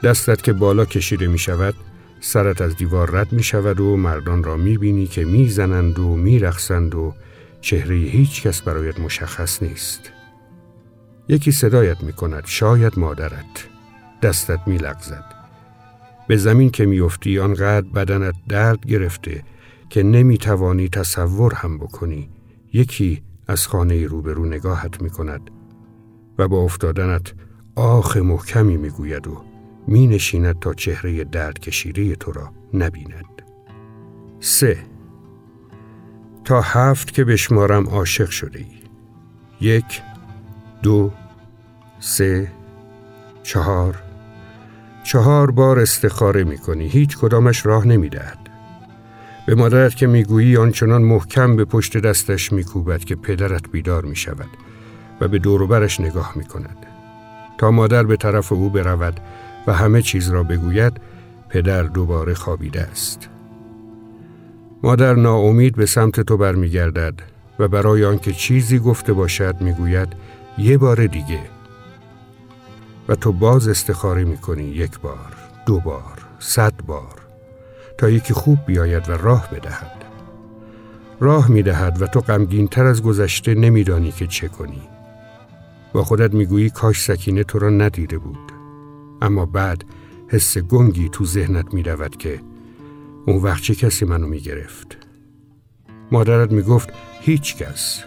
دستت 0.03 0.41
که 0.41 0.53
بالا 0.53 0.85
کشیده 0.85 1.27
می 1.27 1.37
شود 1.37 1.75
سرت 2.21 2.61
از 2.61 2.75
دیوار 2.75 3.11
رد 3.11 3.33
می 3.33 3.43
شود 3.43 3.79
و 3.79 3.97
مردان 3.97 4.43
را 4.43 4.57
می 4.57 4.77
بینی 4.77 5.07
که 5.07 5.25
می 5.25 5.49
زنند 5.49 5.99
و 5.99 6.15
می 6.15 6.39
رخصند 6.39 6.95
و 6.95 7.13
چهره 7.61 7.95
هیچ 7.95 8.41
کس 8.43 8.61
برایت 8.61 8.99
مشخص 8.99 9.63
نیست. 9.63 10.11
یکی 11.27 11.51
صدایت 11.51 12.03
می 12.03 12.13
کند 12.13 12.43
شاید 12.45 12.99
مادرت. 12.99 13.67
دستت 14.21 14.59
می 14.67 14.77
لغزد. 14.77 15.34
به 16.27 16.37
زمین 16.37 16.69
که 16.69 16.85
میافتی 16.85 17.39
آنقدر 17.39 17.87
بدنت 17.87 18.35
درد 18.49 18.85
گرفته 18.85 19.43
که 19.89 20.03
نمی‌توانی 20.03 20.89
تصور 20.89 21.53
هم 21.53 21.77
بکنی. 21.77 22.29
یکی 22.73 23.23
از 23.47 23.67
خانه 23.67 24.05
روبرو 24.05 24.45
نگاهت 24.45 25.01
می‌کند 25.01 25.51
و 26.37 26.47
با 26.47 26.57
افتادنت 26.57 27.33
آخ 27.75 28.17
محکمی 28.17 28.77
می‌گوید 28.77 29.27
و 29.27 29.43
می 29.87 30.07
نشیند 30.07 30.59
تا 30.59 30.73
چهره 30.73 31.23
درد 31.23 31.59
کشیده 31.59 32.15
تو 32.15 32.31
را 32.31 32.51
نبیند. 32.73 33.41
سه. 34.39 34.77
تا 36.43 36.61
هفت 36.61 37.13
که 37.13 37.23
بشمارم 37.25 37.87
عاشق 37.87 38.29
شده 38.29 38.59
ای. 38.59 38.65
یک 39.61 40.01
دو 40.83 41.11
سه 41.99 42.51
چهار 43.43 44.04
چهار 45.05 45.51
بار 45.51 45.79
استخاره 45.79 46.43
می 46.43 46.57
کنی 46.57 46.87
هیچ 46.87 47.17
کدامش 47.17 47.65
راه 47.65 47.87
نمی 47.87 48.09
دهد. 48.09 48.37
به 49.45 49.55
مادرت 49.55 49.95
که 49.95 50.07
می‌گویی 50.07 50.57
آنچنان 50.57 51.01
محکم 51.01 51.55
به 51.55 51.65
پشت 51.65 51.97
دستش 51.97 52.53
میکوبد 52.53 53.03
که 53.03 53.15
پدرت 53.15 53.71
بیدار 53.71 54.05
می 54.05 54.15
شود 54.15 54.49
و 55.21 55.27
به 55.27 55.39
دوروبرش 55.39 55.99
نگاه 55.99 56.33
می 56.35 56.43
کند. 56.43 56.77
تا 57.57 57.71
مادر 57.71 58.03
به 58.03 58.17
طرف 58.17 58.51
او 58.51 58.69
برود 58.69 59.19
و 59.67 59.73
همه 59.73 60.01
چیز 60.01 60.29
را 60.29 60.43
بگوید 60.43 60.93
پدر 61.49 61.83
دوباره 61.83 62.33
خوابیده 62.33 62.81
است. 62.81 63.29
مادر 64.83 65.15
ناامید 65.15 65.75
به 65.75 65.85
سمت 65.85 66.19
تو 66.21 66.37
برمیگردد 66.37 67.13
و 67.59 67.67
برای 67.67 68.05
آنکه 68.05 68.31
چیزی 68.31 68.79
گفته 68.79 69.13
باشد 69.13 69.55
می‌گوید 69.61 70.07
یه 70.57 70.77
بار 70.77 71.05
دیگه 71.05 71.54
و 73.07 73.15
تو 73.15 73.31
باز 73.31 73.67
استخاره 73.67 74.23
می‌کنی 74.23 74.63
یک 74.63 74.99
بار 74.99 75.35
دو 75.65 75.79
بار 75.79 76.25
صد 76.39 76.73
بار 76.85 77.21
تا 77.97 78.09
یکی 78.09 78.33
خوب 78.33 78.59
بیاید 78.65 79.09
و 79.09 79.11
راه 79.11 79.49
بدهد. 79.51 80.05
راه 81.19 81.51
می‌دهد 81.51 82.01
و 82.01 82.07
تو 82.07 82.19
غمگین 82.19 82.67
تر 82.67 82.85
از 82.85 83.03
گذشته 83.03 83.55
نمیدانی 83.55 84.11
که 84.11 84.27
چه 84.27 84.47
کنی. 84.47 84.81
با 85.93 86.03
خودت 86.03 86.33
می‌گویی 86.33 86.69
کاش 86.69 87.01
سکینه 87.03 87.43
تو 87.43 87.59
را 87.59 87.69
ندیده 87.69 88.17
بود. 88.17 88.51
اما 89.21 89.45
بعد 89.45 89.83
حس 90.27 90.57
گنگی 90.57 91.09
تو 91.09 91.25
ذهنت 91.25 91.73
می‌رود 91.73 92.17
که 92.17 92.41
اون 93.25 93.37
وقت 93.37 93.63
چه 93.63 93.75
کسی 93.75 94.05
منو 94.05 94.27
می‌گرفت. 94.27 94.97
مادرت 96.11 96.51
می‌گفت 96.51 96.89
هیچ 97.21 97.55
کس 97.57 98.03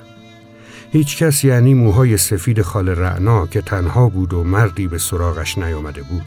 هیچ 0.92 1.18
کس 1.18 1.44
یعنی 1.44 1.74
موهای 1.74 2.16
سفید 2.16 2.62
خال 2.62 2.88
رعنا 2.88 3.46
که 3.46 3.60
تنها 3.60 4.08
بود 4.08 4.34
و 4.34 4.44
مردی 4.44 4.88
به 4.88 4.98
سراغش 4.98 5.58
نیامده 5.58 6.02
بود. 6.02 6.26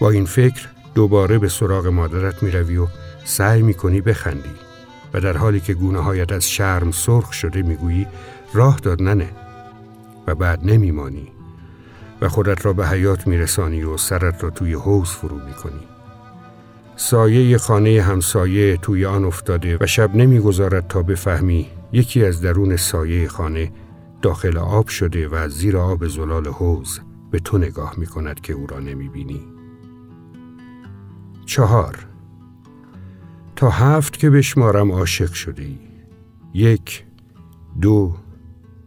با 0.00 0.10
این 0.10 0.24
فکر 0.24 0.68
دوباره 0.94 1.38
به 1.38 1.48
سراغ 1.48 1.86
مادرت 1.86 2.42
می‌روی 2.42 2.76
و 2.76 2.86
سعی 3.24 3.62
می‌کنی 3.62 4.00
بخندی 4.00 4.50
و 5.14 5.20
در 5.20 5.36
حالی 5.36 5.60
که 5.60 5.74
گونه 5.74 6.00
هایت 6.00 6.32
از 6.32 6.48
شرم 6.50 6.90
سرخ 6.90 7.32
شده 7.32 7.62
می‌گویی 7.62 8.06
راه 8.54 8.78
داد 8.82 9.02
ننه 9.02 9.28
و 10.26 10.34
بعد 10.34 10.60
نمیمانی 10.64 11.28
و 12.20 12.28
خودت 12.28 12.66
را 12.66 12.72
به 12.72 12.88
حیات 12.88 13.26
میرسانی 13.26 13.82
و 13.82 13.96
سرت 13.96 14.44
را 14.44 14.50
توی 14.50 14.72
حوز 14.74 15.08
فرو 15.08 15.36
می‌کنی. 15.46 15.82
سایه 16.96 17.58
خانه 17.58 18.02
همسایه 18.02 18.76
توی 18.76 19.06
آن 19.06 19.24
افتاده 19.24 19.78
و 19.80 19.86
شب 19.86 20.16
نمی‌گذارد 20.16 20.88
تا 20.88 21.02
بفهمی 21.02 21.66
یکی 21.92 22.24
از 22.24 22.40
درون 22.40 22.76
سایه 22.76 23.28
خانه 23.28 23.72
داخل 24.22 24.58
آب 24.58 24.88
شده 24.88 25.28
و 25.28 25.48
زیر 25.48 25.76
آب 25.76 26.06
زلال 26.06 26.46
حوز 26.48 27.00
به 27.30 27.38
تو 27.38 27.58
نگاه 27.58 27.94
می 27.96 28.06
کند 28.06 28.40
که 28.40 28.52
او 28.52 28.66
را 28.66 28.78
نمی 28.78 29.08
بینی. 29.08 29.40
چهار 31.46 32.06
تا 33.56 33.70
هفت 33.70 34.18
که 34.18 34.30
بشمارم 34.30 34.92
عاشق 34.92 35.32
شده 35.32 35.62
ای. 35.62 35.78
یک 36.54 37.04
دو 37.80 38.16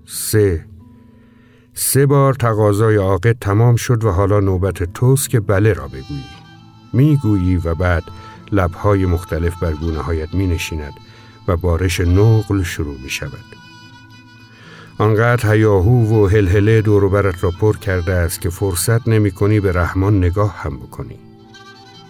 سه 0.05 0.65
سه 1.73 2.05
بار 2.05 2.33
تقاضای 2.33 2.95
عاقد 2.95 3.37
تمام 3.41 3.75
شد 3.75 4.03
و 4.03 4.11
حالا 4.11 4.39
نوبت 4.39 4.83
توست 4.83 5.29
که 5.29 5.39
بله 5.39 5.73
را 5.73 5.87
بگویی 5.87 6.25
می‌گویی 6.93 7.57
و 7.57 7.75
بعد 7.75 8.03
لبهای 8.51 9.05
مختلف 9.05 9.59
بر 9.63 9.73
گونه 9.73 9.99
هایت 9.99 10.33
می 10.33 10.47
نشیند 10.47 10.93
و 11.47 11.57
بارش 11.57 11.99
نقل 11.99 12.63
شروع 12.63 12.97
می 13.03 13.09
شود. 13.09 13.55
آنقدر 14.97 15.53
هیاهو 15.53 16.23
و 16.23 16.27
هلهله 16.27 16.81
دوروبرت 16.81 17.43
را 17.43 17.51
پر 17.51 17.77
کرده 17.77 18.13
است 18.13 18.41
که 18.41 18.49
فرصت 18.49 19.07
نمی 19.07 19.31
کنی 19.31 19.59
به 19.59 19.71
رحمان 19.71 20.17
نگاه 20.17 20.57
هم 20.57 20.77
بکنی. 20.77 21.19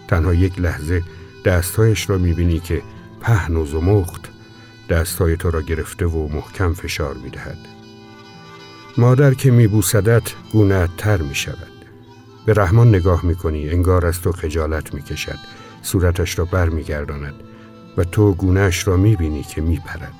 تنها 0.08 0.34
یک 0.34 0.60
لحظه 0.60 1.02
دستهایش 1.44 2.10
را 2.10 2.18
می 2.18 2.32
بینی 2.32 2.60
که 2.60 2.82
پهن 3.20 3.56
و 3.56 3.66
زمخت 3.66 4.28
دستهای 4.90 5.36
تو 5.36 5.50
را 5.50 5.62
گرفته 5.62 6.06
و 6.06 6.28
محکم 6.28 6.72
فشار 6.72 7.14
می 7.14 7.30
دهد. 7.30 7.58
مادر 8.98 9.34
که 9.34 9.50
می 9.50 9.66
بوسدت 9.66 10.22
گونه 10.52 10.88
تر 10.98 11.22
می 11.22 11.34
شود. 11.34 11.72
به 12.46 12.52
رحمان 12.52 12.88
نگاه 12.88 13.26
می 13.26 13.34
کنی 13.34 13.68
انگار 13.68 14.06
از 14.06 14.20
تو 14.20 14.32
خجالت 14.32 14.94
می 14.94 15.02
کشد. 15.02 15.38
صورتش 15.82 16.38
را 16.38 16.44
بر 16.44 16.68
می 16.68 16.82
گرداند 16.82 17.34
و 17.96 18.04
تو 18.04 18.34
گونهش 18.34 18.88
را 18.88 18.96
می 18.96 19.16
بینی 19.16 19.42
که 19.42 19.60
می 19.60 19.76
پرد. 19.76 20.12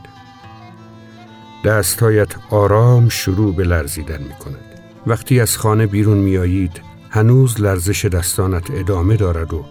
دستایت 1.64 2.28
آرام 2.50 3.08
شروع 3.08 3.54
به 3.54 3.64
لرزیدن 3.64 4.22
می 4.22 4.34
کند. 4.34 4.64
وقتی 5.06 5.40
از 5.40 5.56
خانه 5.56 5.86
بیرون 5.86 6.18
می 6.18 6.38
آیید 6.38 6.80
هنوز 7.10 7.60
لرزش 7.60 8.04
دستانت 8.04 8.70
ادامه 8.70 9.16
دارد 9.16 9.54
و 9.54 9.64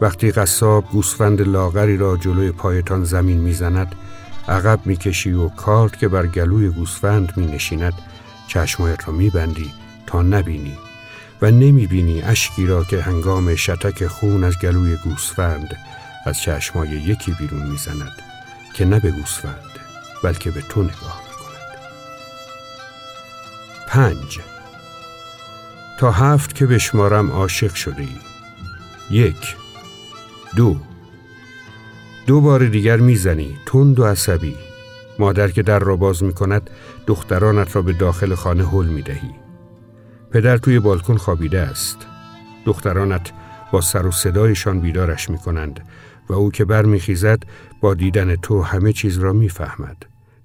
وقتی 0.00 0.30
قصاب 0.30 0.84
گوسفند 0.90 1.48
لاغری 1.48 1.96
را 1.96 2.16
جلوی 2.16 2.52
پایتان 2.52 3.04
زمین 3.04 3.38
می‌زند 3.38 3.94
عقب 4.48 4.80
می‌کشی 4.84 5.32
و 5.32 5.48
کارت 5.48 5.98
که 5.98 6.08
بر 6.08 6.26
گلوی 6.26 6.68
گوسفند 6.68 7.32
می 7.36 7.46
نشیند 7.46 7.94
چشمایت 8.48 9.08
را 9.08 9.14
میبندی 9.14 9.72
تا 10.06 10.22
نبینی 10.22 10.78
و 11.42 11.50
نمی‌بینی 11.50 12.22
اشکی 12.22 12.66
را 12.66 12.84
که 12.84 13.02
هنگام 13.02 13.54
شتک 13.54 14.06
خون 14.06 14.44
از 14.44 14.58
گلوی 14.58 14.96
گوسفند 14.96 15.68
از 16.24 16.40
چشمای 16.40 16.88
یکی 16.88 17.32
بیرون 17.32 17.62
می‌زند 17.62 18.22
که 18.74 18.84
نه 18.84 19.00
به 19.00 19.10
گوسفند 19.10 19.70
بلکه 20.22 20.50
به 20.50 20.60
تو 20.60 20.82
نگاه 20.82 21.22
می‌کند. 21.28 21.78
پنج. 23.88 24.40
تا 25.98 26.10
هفت 26.10 26.54
که 26.54 26.66
بشمارم 26.66 27.30
عاشق 27.30 27.74
شده 27.74 28.02
ای 28.02 28.16
یک. 29.10 29.56
دو. 30.56 30.76
دو 32.26 32.40
بار 32.40 32.66
دیگر 32.66 32.96
می‌زنی 32.96 33.58
تند 33.66 34.00
و 34.00 34.04
عصبی. 34.04 34.56
مادر 35.18 35.50
که 35.50 35.62
در 35.62 35.78
را 35.78 35.96
باز 35.96 36.22
می‌کند 36.22 36.70
دخترانت 37.06 37.76
را 37.76 37.82
به 37.82 37.92
داخل 37.92 38.34
خانه 38.34 38.68
حل 38.68 38.86
می‌دهی. 38.86 39.30
پدر 40.30 40.56
توی 40.56 40.78
بالکن 40.78 41.16
خوابیده 41.16 41.60
است. 41.60 41.98
دخترانت 42.64 43.32
با 43.72 43.80
سر 43.80 44.06
و 44.06 44.10
صدایشان 44.10 44.80
بیدارش 44.80 45.30
می‌کنند. 45.30 45.80
و 46.28 46.32
او 46.32 46.50
که 46.50 46.64
برمیخیزد 46.64 47.42
با 47.80 47.94
دیدن 47.94 48.36
تو 48.36 48.62
همه 48.62 48.92
چیز 48.92 49.18
را 49.18 49.32
می‌فهمد. 49.32 49.96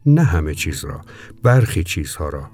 نه 0.06 0.24
همه 0.24 0.54
چیز 0.54 0.86
را 0.86 1.02
برخی 1.44 1.84
چیزها 1.84 2.30
را. 2.30 2.50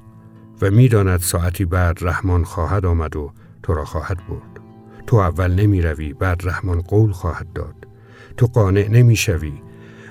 و 0.62 0.72
می‌داند 0.72 1.20
ساعتی 1.20 1.66
بعد 1.66 1.98
رحمان 2.02 2.44
خواهد 2.44 2.86
آمد 2.86 3.16
و 3.16 3.32
تو 3.64 3.74
را 3.74 3.86
خواهد 3.86 4.18
برد. 4.18 4.60
تو 5.08 5.16
اول 5.16 5.52
نمی 5.52 5.82
روی 5.82 6.14
بعد 6.14 6.42
رحمان 6.44 6.82
قول 6.82 7.12
خواهد 7.12 7.54
داد. 7.54 7.76
تو 8.38 8.48
قانع 8.48 8.88
نمی 8.88 9.16
شوی 9.16 9.54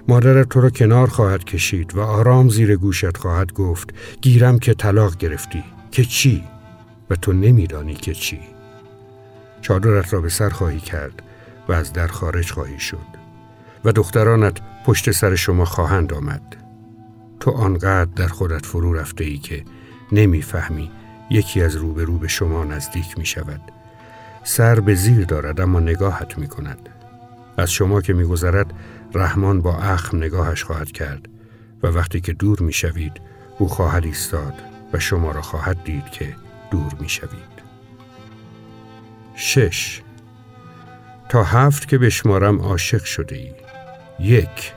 مادرت 0.08 0.48
تو 0.48 0.60
را 0.60 0.70
کنار 0.70 1.06
خواهد 1.06 1.44
کشید 1.44 1.96
و 1.96 2.00
آرام 2.00 2.48
زیر 2.48 2.76
گوشت 2.76 3.16
خواهد 3.16 3.52
گفت 3.52 3.94
گیرم 4.20 4.58
که 4.58 4.74
طلاق 4.74 5.16
گرفتی. 5.16 5.64
که 5.90 6.04
چی؟ 6.04 6.44
و 7.10 7.16
تو 7.16 7.32
نمیدانی 7.32 7.94
که 7.94 8.14
چی؟ 8.14 8.40
چادرت 9.60 10.14
را 10.14 10.20
به 10.20 10.28
سر 10.28 10.48
خواهی 10.48 10.80
کرد. 10.80 11.22
و 11.68 11.72
از 11.72 11.92
در 11.92 12.06
خارج 12.06 12.52
خواهی 12.52 12.78
شد 12.78 13.06
و 13.84 13.92
دخترانت 13.92 14.58
پشت 14.84 15.10
سر 15.10 15.34
شما 15.34 15.64
خواهند 15.64 16.12
آمد. 16.12 16.56
تو 17.40 17.50
آنقدر 17.50 18.10
در 18.16 18.28
خودت 18.28 18.66
فرو 18.66 18.92
رفته 18.92 19.24
ای 19.24 19.38
که 19.38 19.64
نمی‌فهمی 20.12 20.90
یکی 21.30 21.62
از 21.62 21.76
روبرو 21.76 22.18
به 22.18 22.28
شما 22.28 22.64
نزدیک 22.64 23.18
می 23.18 23.26
شود 23.26 23.60
سر 24.44 24.80
به 24.80 24.94
زیر 24.94 25.24
دارد 25.24 25.60
اما 25.60 25.80
نگاهت 25.80 26.38
می 26.38 26.48
کند 26.48 26.88
از 27.56 27.72
شما 27.72 28.00
که 28.00 28.12
می 28.12 28.24
گذرد 28.24 28.72
رحمان 29.14 29.60
با 29.60 29.76
اخم 29.76 30.16
نگاهش 30.16 30.64
خواهد 30.64 30.92
کرد 30.92 31.28
و 31.82 31.86
وقتی 31.86 32.20
که 32.20 32.32
دور 32.32 32.60
می 32.60 32.72
شوید 32.72 33.20
او 33.58 33.68
خواهد 33.68 34.04
ایستاد 34.04 34.54
و 34.92 34.98
شما 34.98 35.32
را 35.32 35.42
خواهد 35.42 35.84
دید 35.84 36.10
که 36.10 36.36
دور 36.70 36.92
می 37.00 37.08
شوید 37.08 37.54
شش 39.34 40.02
تا 41.28 41.42
هفت 41.42 41.88
که 41.88 41.98
بشمارم 41.98 42.60
عاشق 42.60 43.04
شده 43.04 43.36
ای 43.36 43.52
یک. 44.18 44.72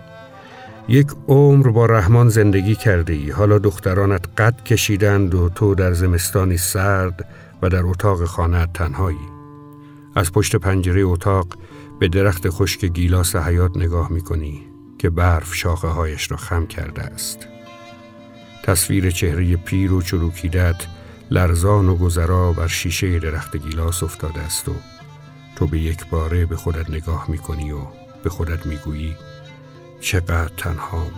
یک 0.89 1.08
عمر 1.28 1.70
با 1.70 1.86
رحمان 1.86 2.30
زندگی 2.30 2.76
کرده 2.76 3.14
ای 3.14 3.32
حالا 3.32 3.60
دخترانت 3.60 4.26
قد 4.38 4.64
کشیدند 4.64 5.36
و 5.36 5.50
تو 5.50 5.76
در 5.76 5.93
زمستانی 5.93 6.58
سرد 6.58 7.30
و 7.62 7.70
در 7.70 7.86
اتاق 7.86 8.26
خانه 8.26 8.68
تنهایی. 8.74 9.18
از 10.16 10.32
پشت 10.32 10.56
پنجره 10.56 11.02
اتاق 11.02 11.48
به 12.00 12.08
درخت 12.08 12.50
خشک 12.50 12.86
گیلاس 12.86 13.36
حیات 13.36 13.78
نگاه 13.78 14.12
می 14.12 14.22
کنی 14.22 14.64
که 15.00 15.10
برف 15.10 15.54
شاخه 15.54 15.88
هایش 15.88 16.32
را 16.32 16.38
خم 16.38 16.68
کرده 16.68 17.02
است. 17.02 17.48
تصویر 18.64 19.12
چهره 19.12 19.56
پیر 19.56 19.93
و 19.93 20.02
چروکیدت 20.02 20.88
لرزان 21.32 21.89
و 21.89 21.95
گذرا 21.95 22.52
بر 22.52 22.68
شیشه 22.68 23.20
درخت 23.20 23.58
گیلاس 23.58 24.04
افتاده 24.04 24.39
است 24.39 24.70
و 24.70 24.74
تو 25.58 25.68
به 25.68 25.80
یک 25.80 26.10
باره 26.10 26.45
به 26.45 26.55
خودت 26.55 26.89
نگاه 26.89 27.26
می 27.32 27.38
کنی 27.38 27.72
و 27.72 27.80
به 28.24 28.30
خودت 28.30 28.66
می 28.66 28.78
گویی 28.78 29.16
چقدر 29.99 30.51
تنهام. 30.58 31.12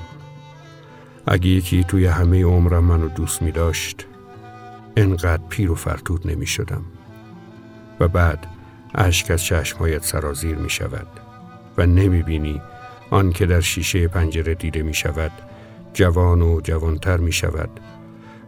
اگه 1.27 1.47
یکی 1.47 1.83
توی 1.83 2.05
همه 2.05 2.43
عمرم 2.43 2.83
منو 2.83 3.07
دوست 3.07 3.41
می 3.41 3.51
داشت 3.51 4.07
انقدر 4.97 5.43
پیر 5.49 5.71
و 5.71 5.75
فرتود 5.75 6.27
نمی 6.27 6.45
شدم 6.45 6.85
و 7.99 8.07
بعد 8.07 8.47
اشک 8.95 9.31
از 9.31 9.43
چشمهایت 9.43 10.03
سرازیر 10.03 10.55
می 10.55 10.69
شود 10.69 11.07
و 11.77 11.85
نمی 11.85 12.23
بینی 12.23 12.61
آن 13.09 13.31
که 13.31 13.45
در 13.45 13.61
شیشه 13.61 14.07
پنجره 14.07 14.55
دیده 14.55 14.83
می 14.83 14.93
شود 14.93 15.31
جوان 15.93 16.41
و 16.41 16.61
جوانتر 16.61 17.17
می 17.17 17.31
شود 17.31 17.79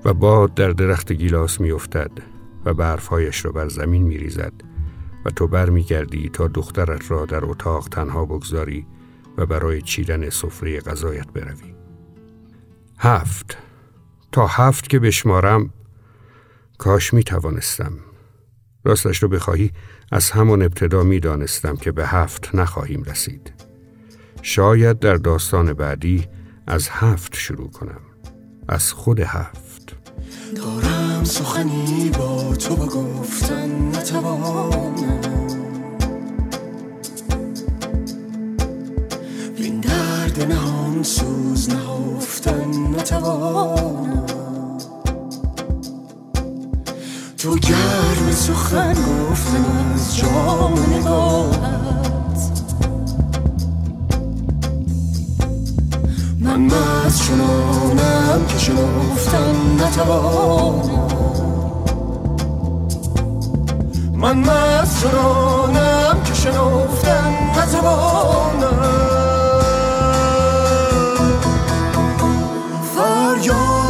و 0.06 0.14
باد 0.14 0.54
در 0.54 0.70
درخت 0.70 1.12
گیلاس 1.12 1.62
می 1.62 1.72
افتد 1.72 2.12
و 2.66 2.74
برفهایش 2.74 3.46
را 3.46 3.52
بر 3.52 3.68
زمین 3.68 4.04
می 4.04 4.18
ریزد 4.18 4.71
و 5.26 5.30
تو 5.30 5.48
بر 5.48 5.70
می 5.70 5.84
گردی 5.84 6.30
تا 6.30 6.48
دخترت 6.48 7.12
را 7.12 7.26
در 7.26 7.46
اتاق 7.46 7.88
تنها 7.88 8.26
بگذاری 8.26 8.88
و 9.38 9.46
برای 9.46 9.82
چیدن 9.82 10.30
سفره 10.30 10.80
غذایت 10.80 11.28
بروی. 11.28 11.76
هفت. 12.98 13.58
تا 14.32 14.48
هفت 14.48 14.90
که 14.90 15.00
بشمارم 15.00 15.74
کاش 16.78 17.14
می 17.14 17.24
توانستم 17.24 17.94
راستش 18.84 19.24
رو 19.24 19.30
بخواهی 19.30 19.72
از 20.12 20.32
همان 20.32 20.62
ابتدا 20.62 21.04
می 21.04 21.20
دانستم 21.20 21.76
که 21.76 21.92
به 21.92 22.08
هفت 22.08 22.56
نخواهیم 22.56 23.04
رسید. 23.04 23.54
شاید 24.42 25.00
در 25.00 25.16
داستان 25.16 25.74
بعدی 25.74 26.28
از 26.68 26.90
هفت 26.90 27.36
شروع 27.36 27.72
کنم. 27.72 28.02
از 28.68 28.94
خود 28.94 29.20
هفت. 29.20 29.96
دارم 31.22 31.34
سخنی 31.34 32.10
با 32.10 32.56
تو 32.56 32.76
با 32.76 32.86
گفتن 32.86 33.88
نتوانم. 33.88 35.20
این 39.56 39.80
درد 39.80 40.52
نهان 40.52 41.04
سوز 41.04 41.70
نهفتن 41.70 42.96
نتوانم. 43.00 44.26
تو 47.38 47.56
گرم 47.56 48.32
سخن 48.32 48.94
گفتن 48.94 49.66
از 49.94 50.18
جام 50.18 50.74
نگاهت 50.94 52.21
مز 57.12 57.28
چنانم 57.28 58.46
که 58.48 58.58
شنفتن 58.58 59.56
نتوانم 59.80 61.08
من 64.14 64.38
مز 64.38 65.02
چنانم 65.02 66.24
که 66.24 66.34
شنفتن 66.34 67.52
نتوانم. 67.58 68.82
فریاد 72.96 73.81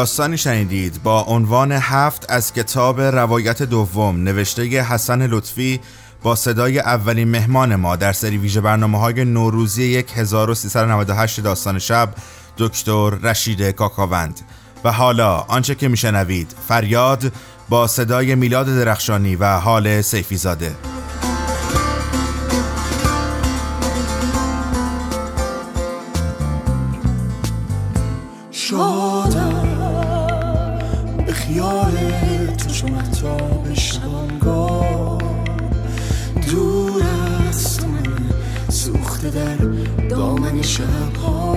داستانی 0.00 0.38
شنیدید 0.38 1.02
با 1.02 1.22
عنوان 1.22 1.72
هفت 1.72 2.30
از 2.30 2.52
کتاب 2.52 3.00
روایت 3.00 3.62
دوم 3.62 4.16
نوشته 4.16 4.62
حسن 4.62 5.26
لطفی 5.26 5.80
با 6.22 6.34
صدای 6.34 6.78
اولین 6.78 7.28
مهمان 7.28 7.76
ما 7.76 7.96
در 7.96 8.12
سری 8.12 8.38
ویژه 8.38 8.60
برنامه 8.60 8.98
های 8.98 9.24
نوروزی 9.24 10.04
1398 10.16 11.40
داستان 11.40 11.78
شب 11.78 12.14
دکتر 12.58 13.10
رشید 13.10 13.62
کاکاوند. 13.70 14.40
و 14.84 14.92
حالا 14.92 15.36
آنچه 15.36 15.74
که 15.74 15.88
میشنوید 15.88 16.54
فریاد 16.68 17.32
با 17.68 17.86
صدای 17.86 18.34
میلاد 18.34 18.66
درخشانی 18.66 19.36
و 19.36 19.56
حال 19.56 20.02
سیفی 20.02 20.36
زاده. 20.36 20.99
شبها 40.80 41.56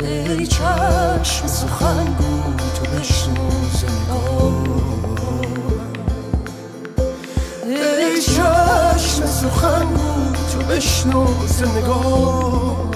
ای 0.00 0.46
چشم 0.46 1.46
سخنگو 1.46 2.56
تو 2.74 2.84
بشنو 2.90 3.48
ای 7.66 8.22
چشم 8.22 9.26
سخنگو 9.26 10.32
تو 10.52 10.58
بشنو 10.58 11.26
زندگان 11.46 12.93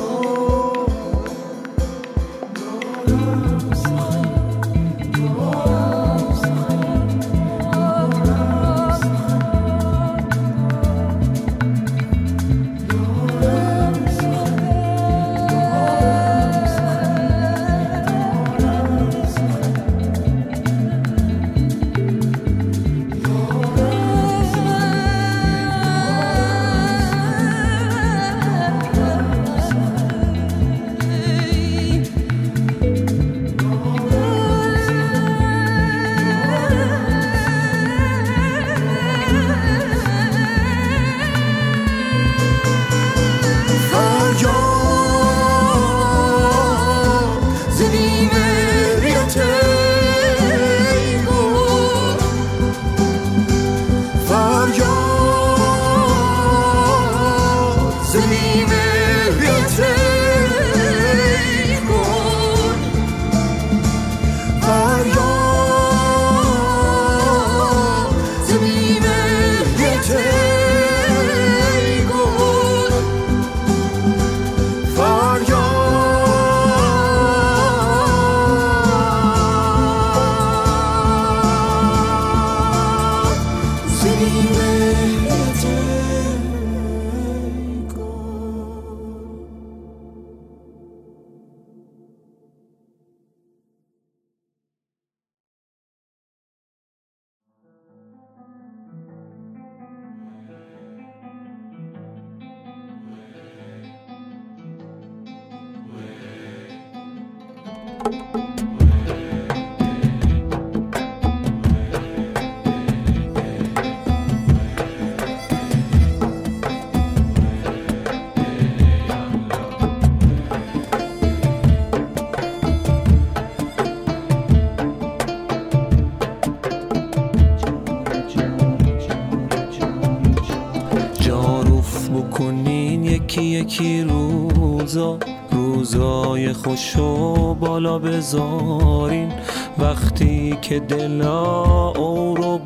یکی 133.81 134.03
روزا 134.03 135.19
روزای 135.51 136.53
خوشو 136.53 137.55
بالا 137.55 137.99
بذارین. 137.99 139.33
وقتی 139.79 140.59
که 140.63 140.81
دلا 140.81 141.89
او 141.89 142.35
رو 142.35 142.59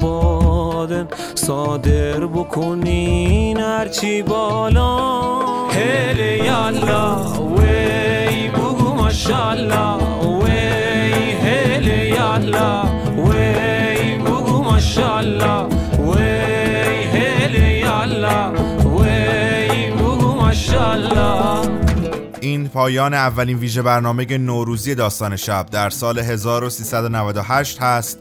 فریاد 0.93 1.15
صادر 1.35 2.27
بکنین 2.27 3.61
هرچی 3.61 4.23
بالا. 4.23 5.67
هله 5.69 6.45
یالا 6.45 7.17
وی 7.57 8.49
بگو 8.49 8.95
ماشالله 8.95 9.97
وی 10.45 11.31
هله 11.33 12.09
یالا 12.09 12.83
وی 13.17 14.19
بگو 14.19 14.63
ماشالله 14.63 15.72
این 22.41 22.69
پایان 22.69 23.15
اولین 23.15 23.59
ویژه 23.59 23.83
برنامه 23.83 24.39
نوروزی 24.39 24.95
داستان 24.95 25.37
شب 25.37 25.67
در 25.71 25.91
سال 25.91 26.19
1398 26.19 27.83
هست. 27.83 28.19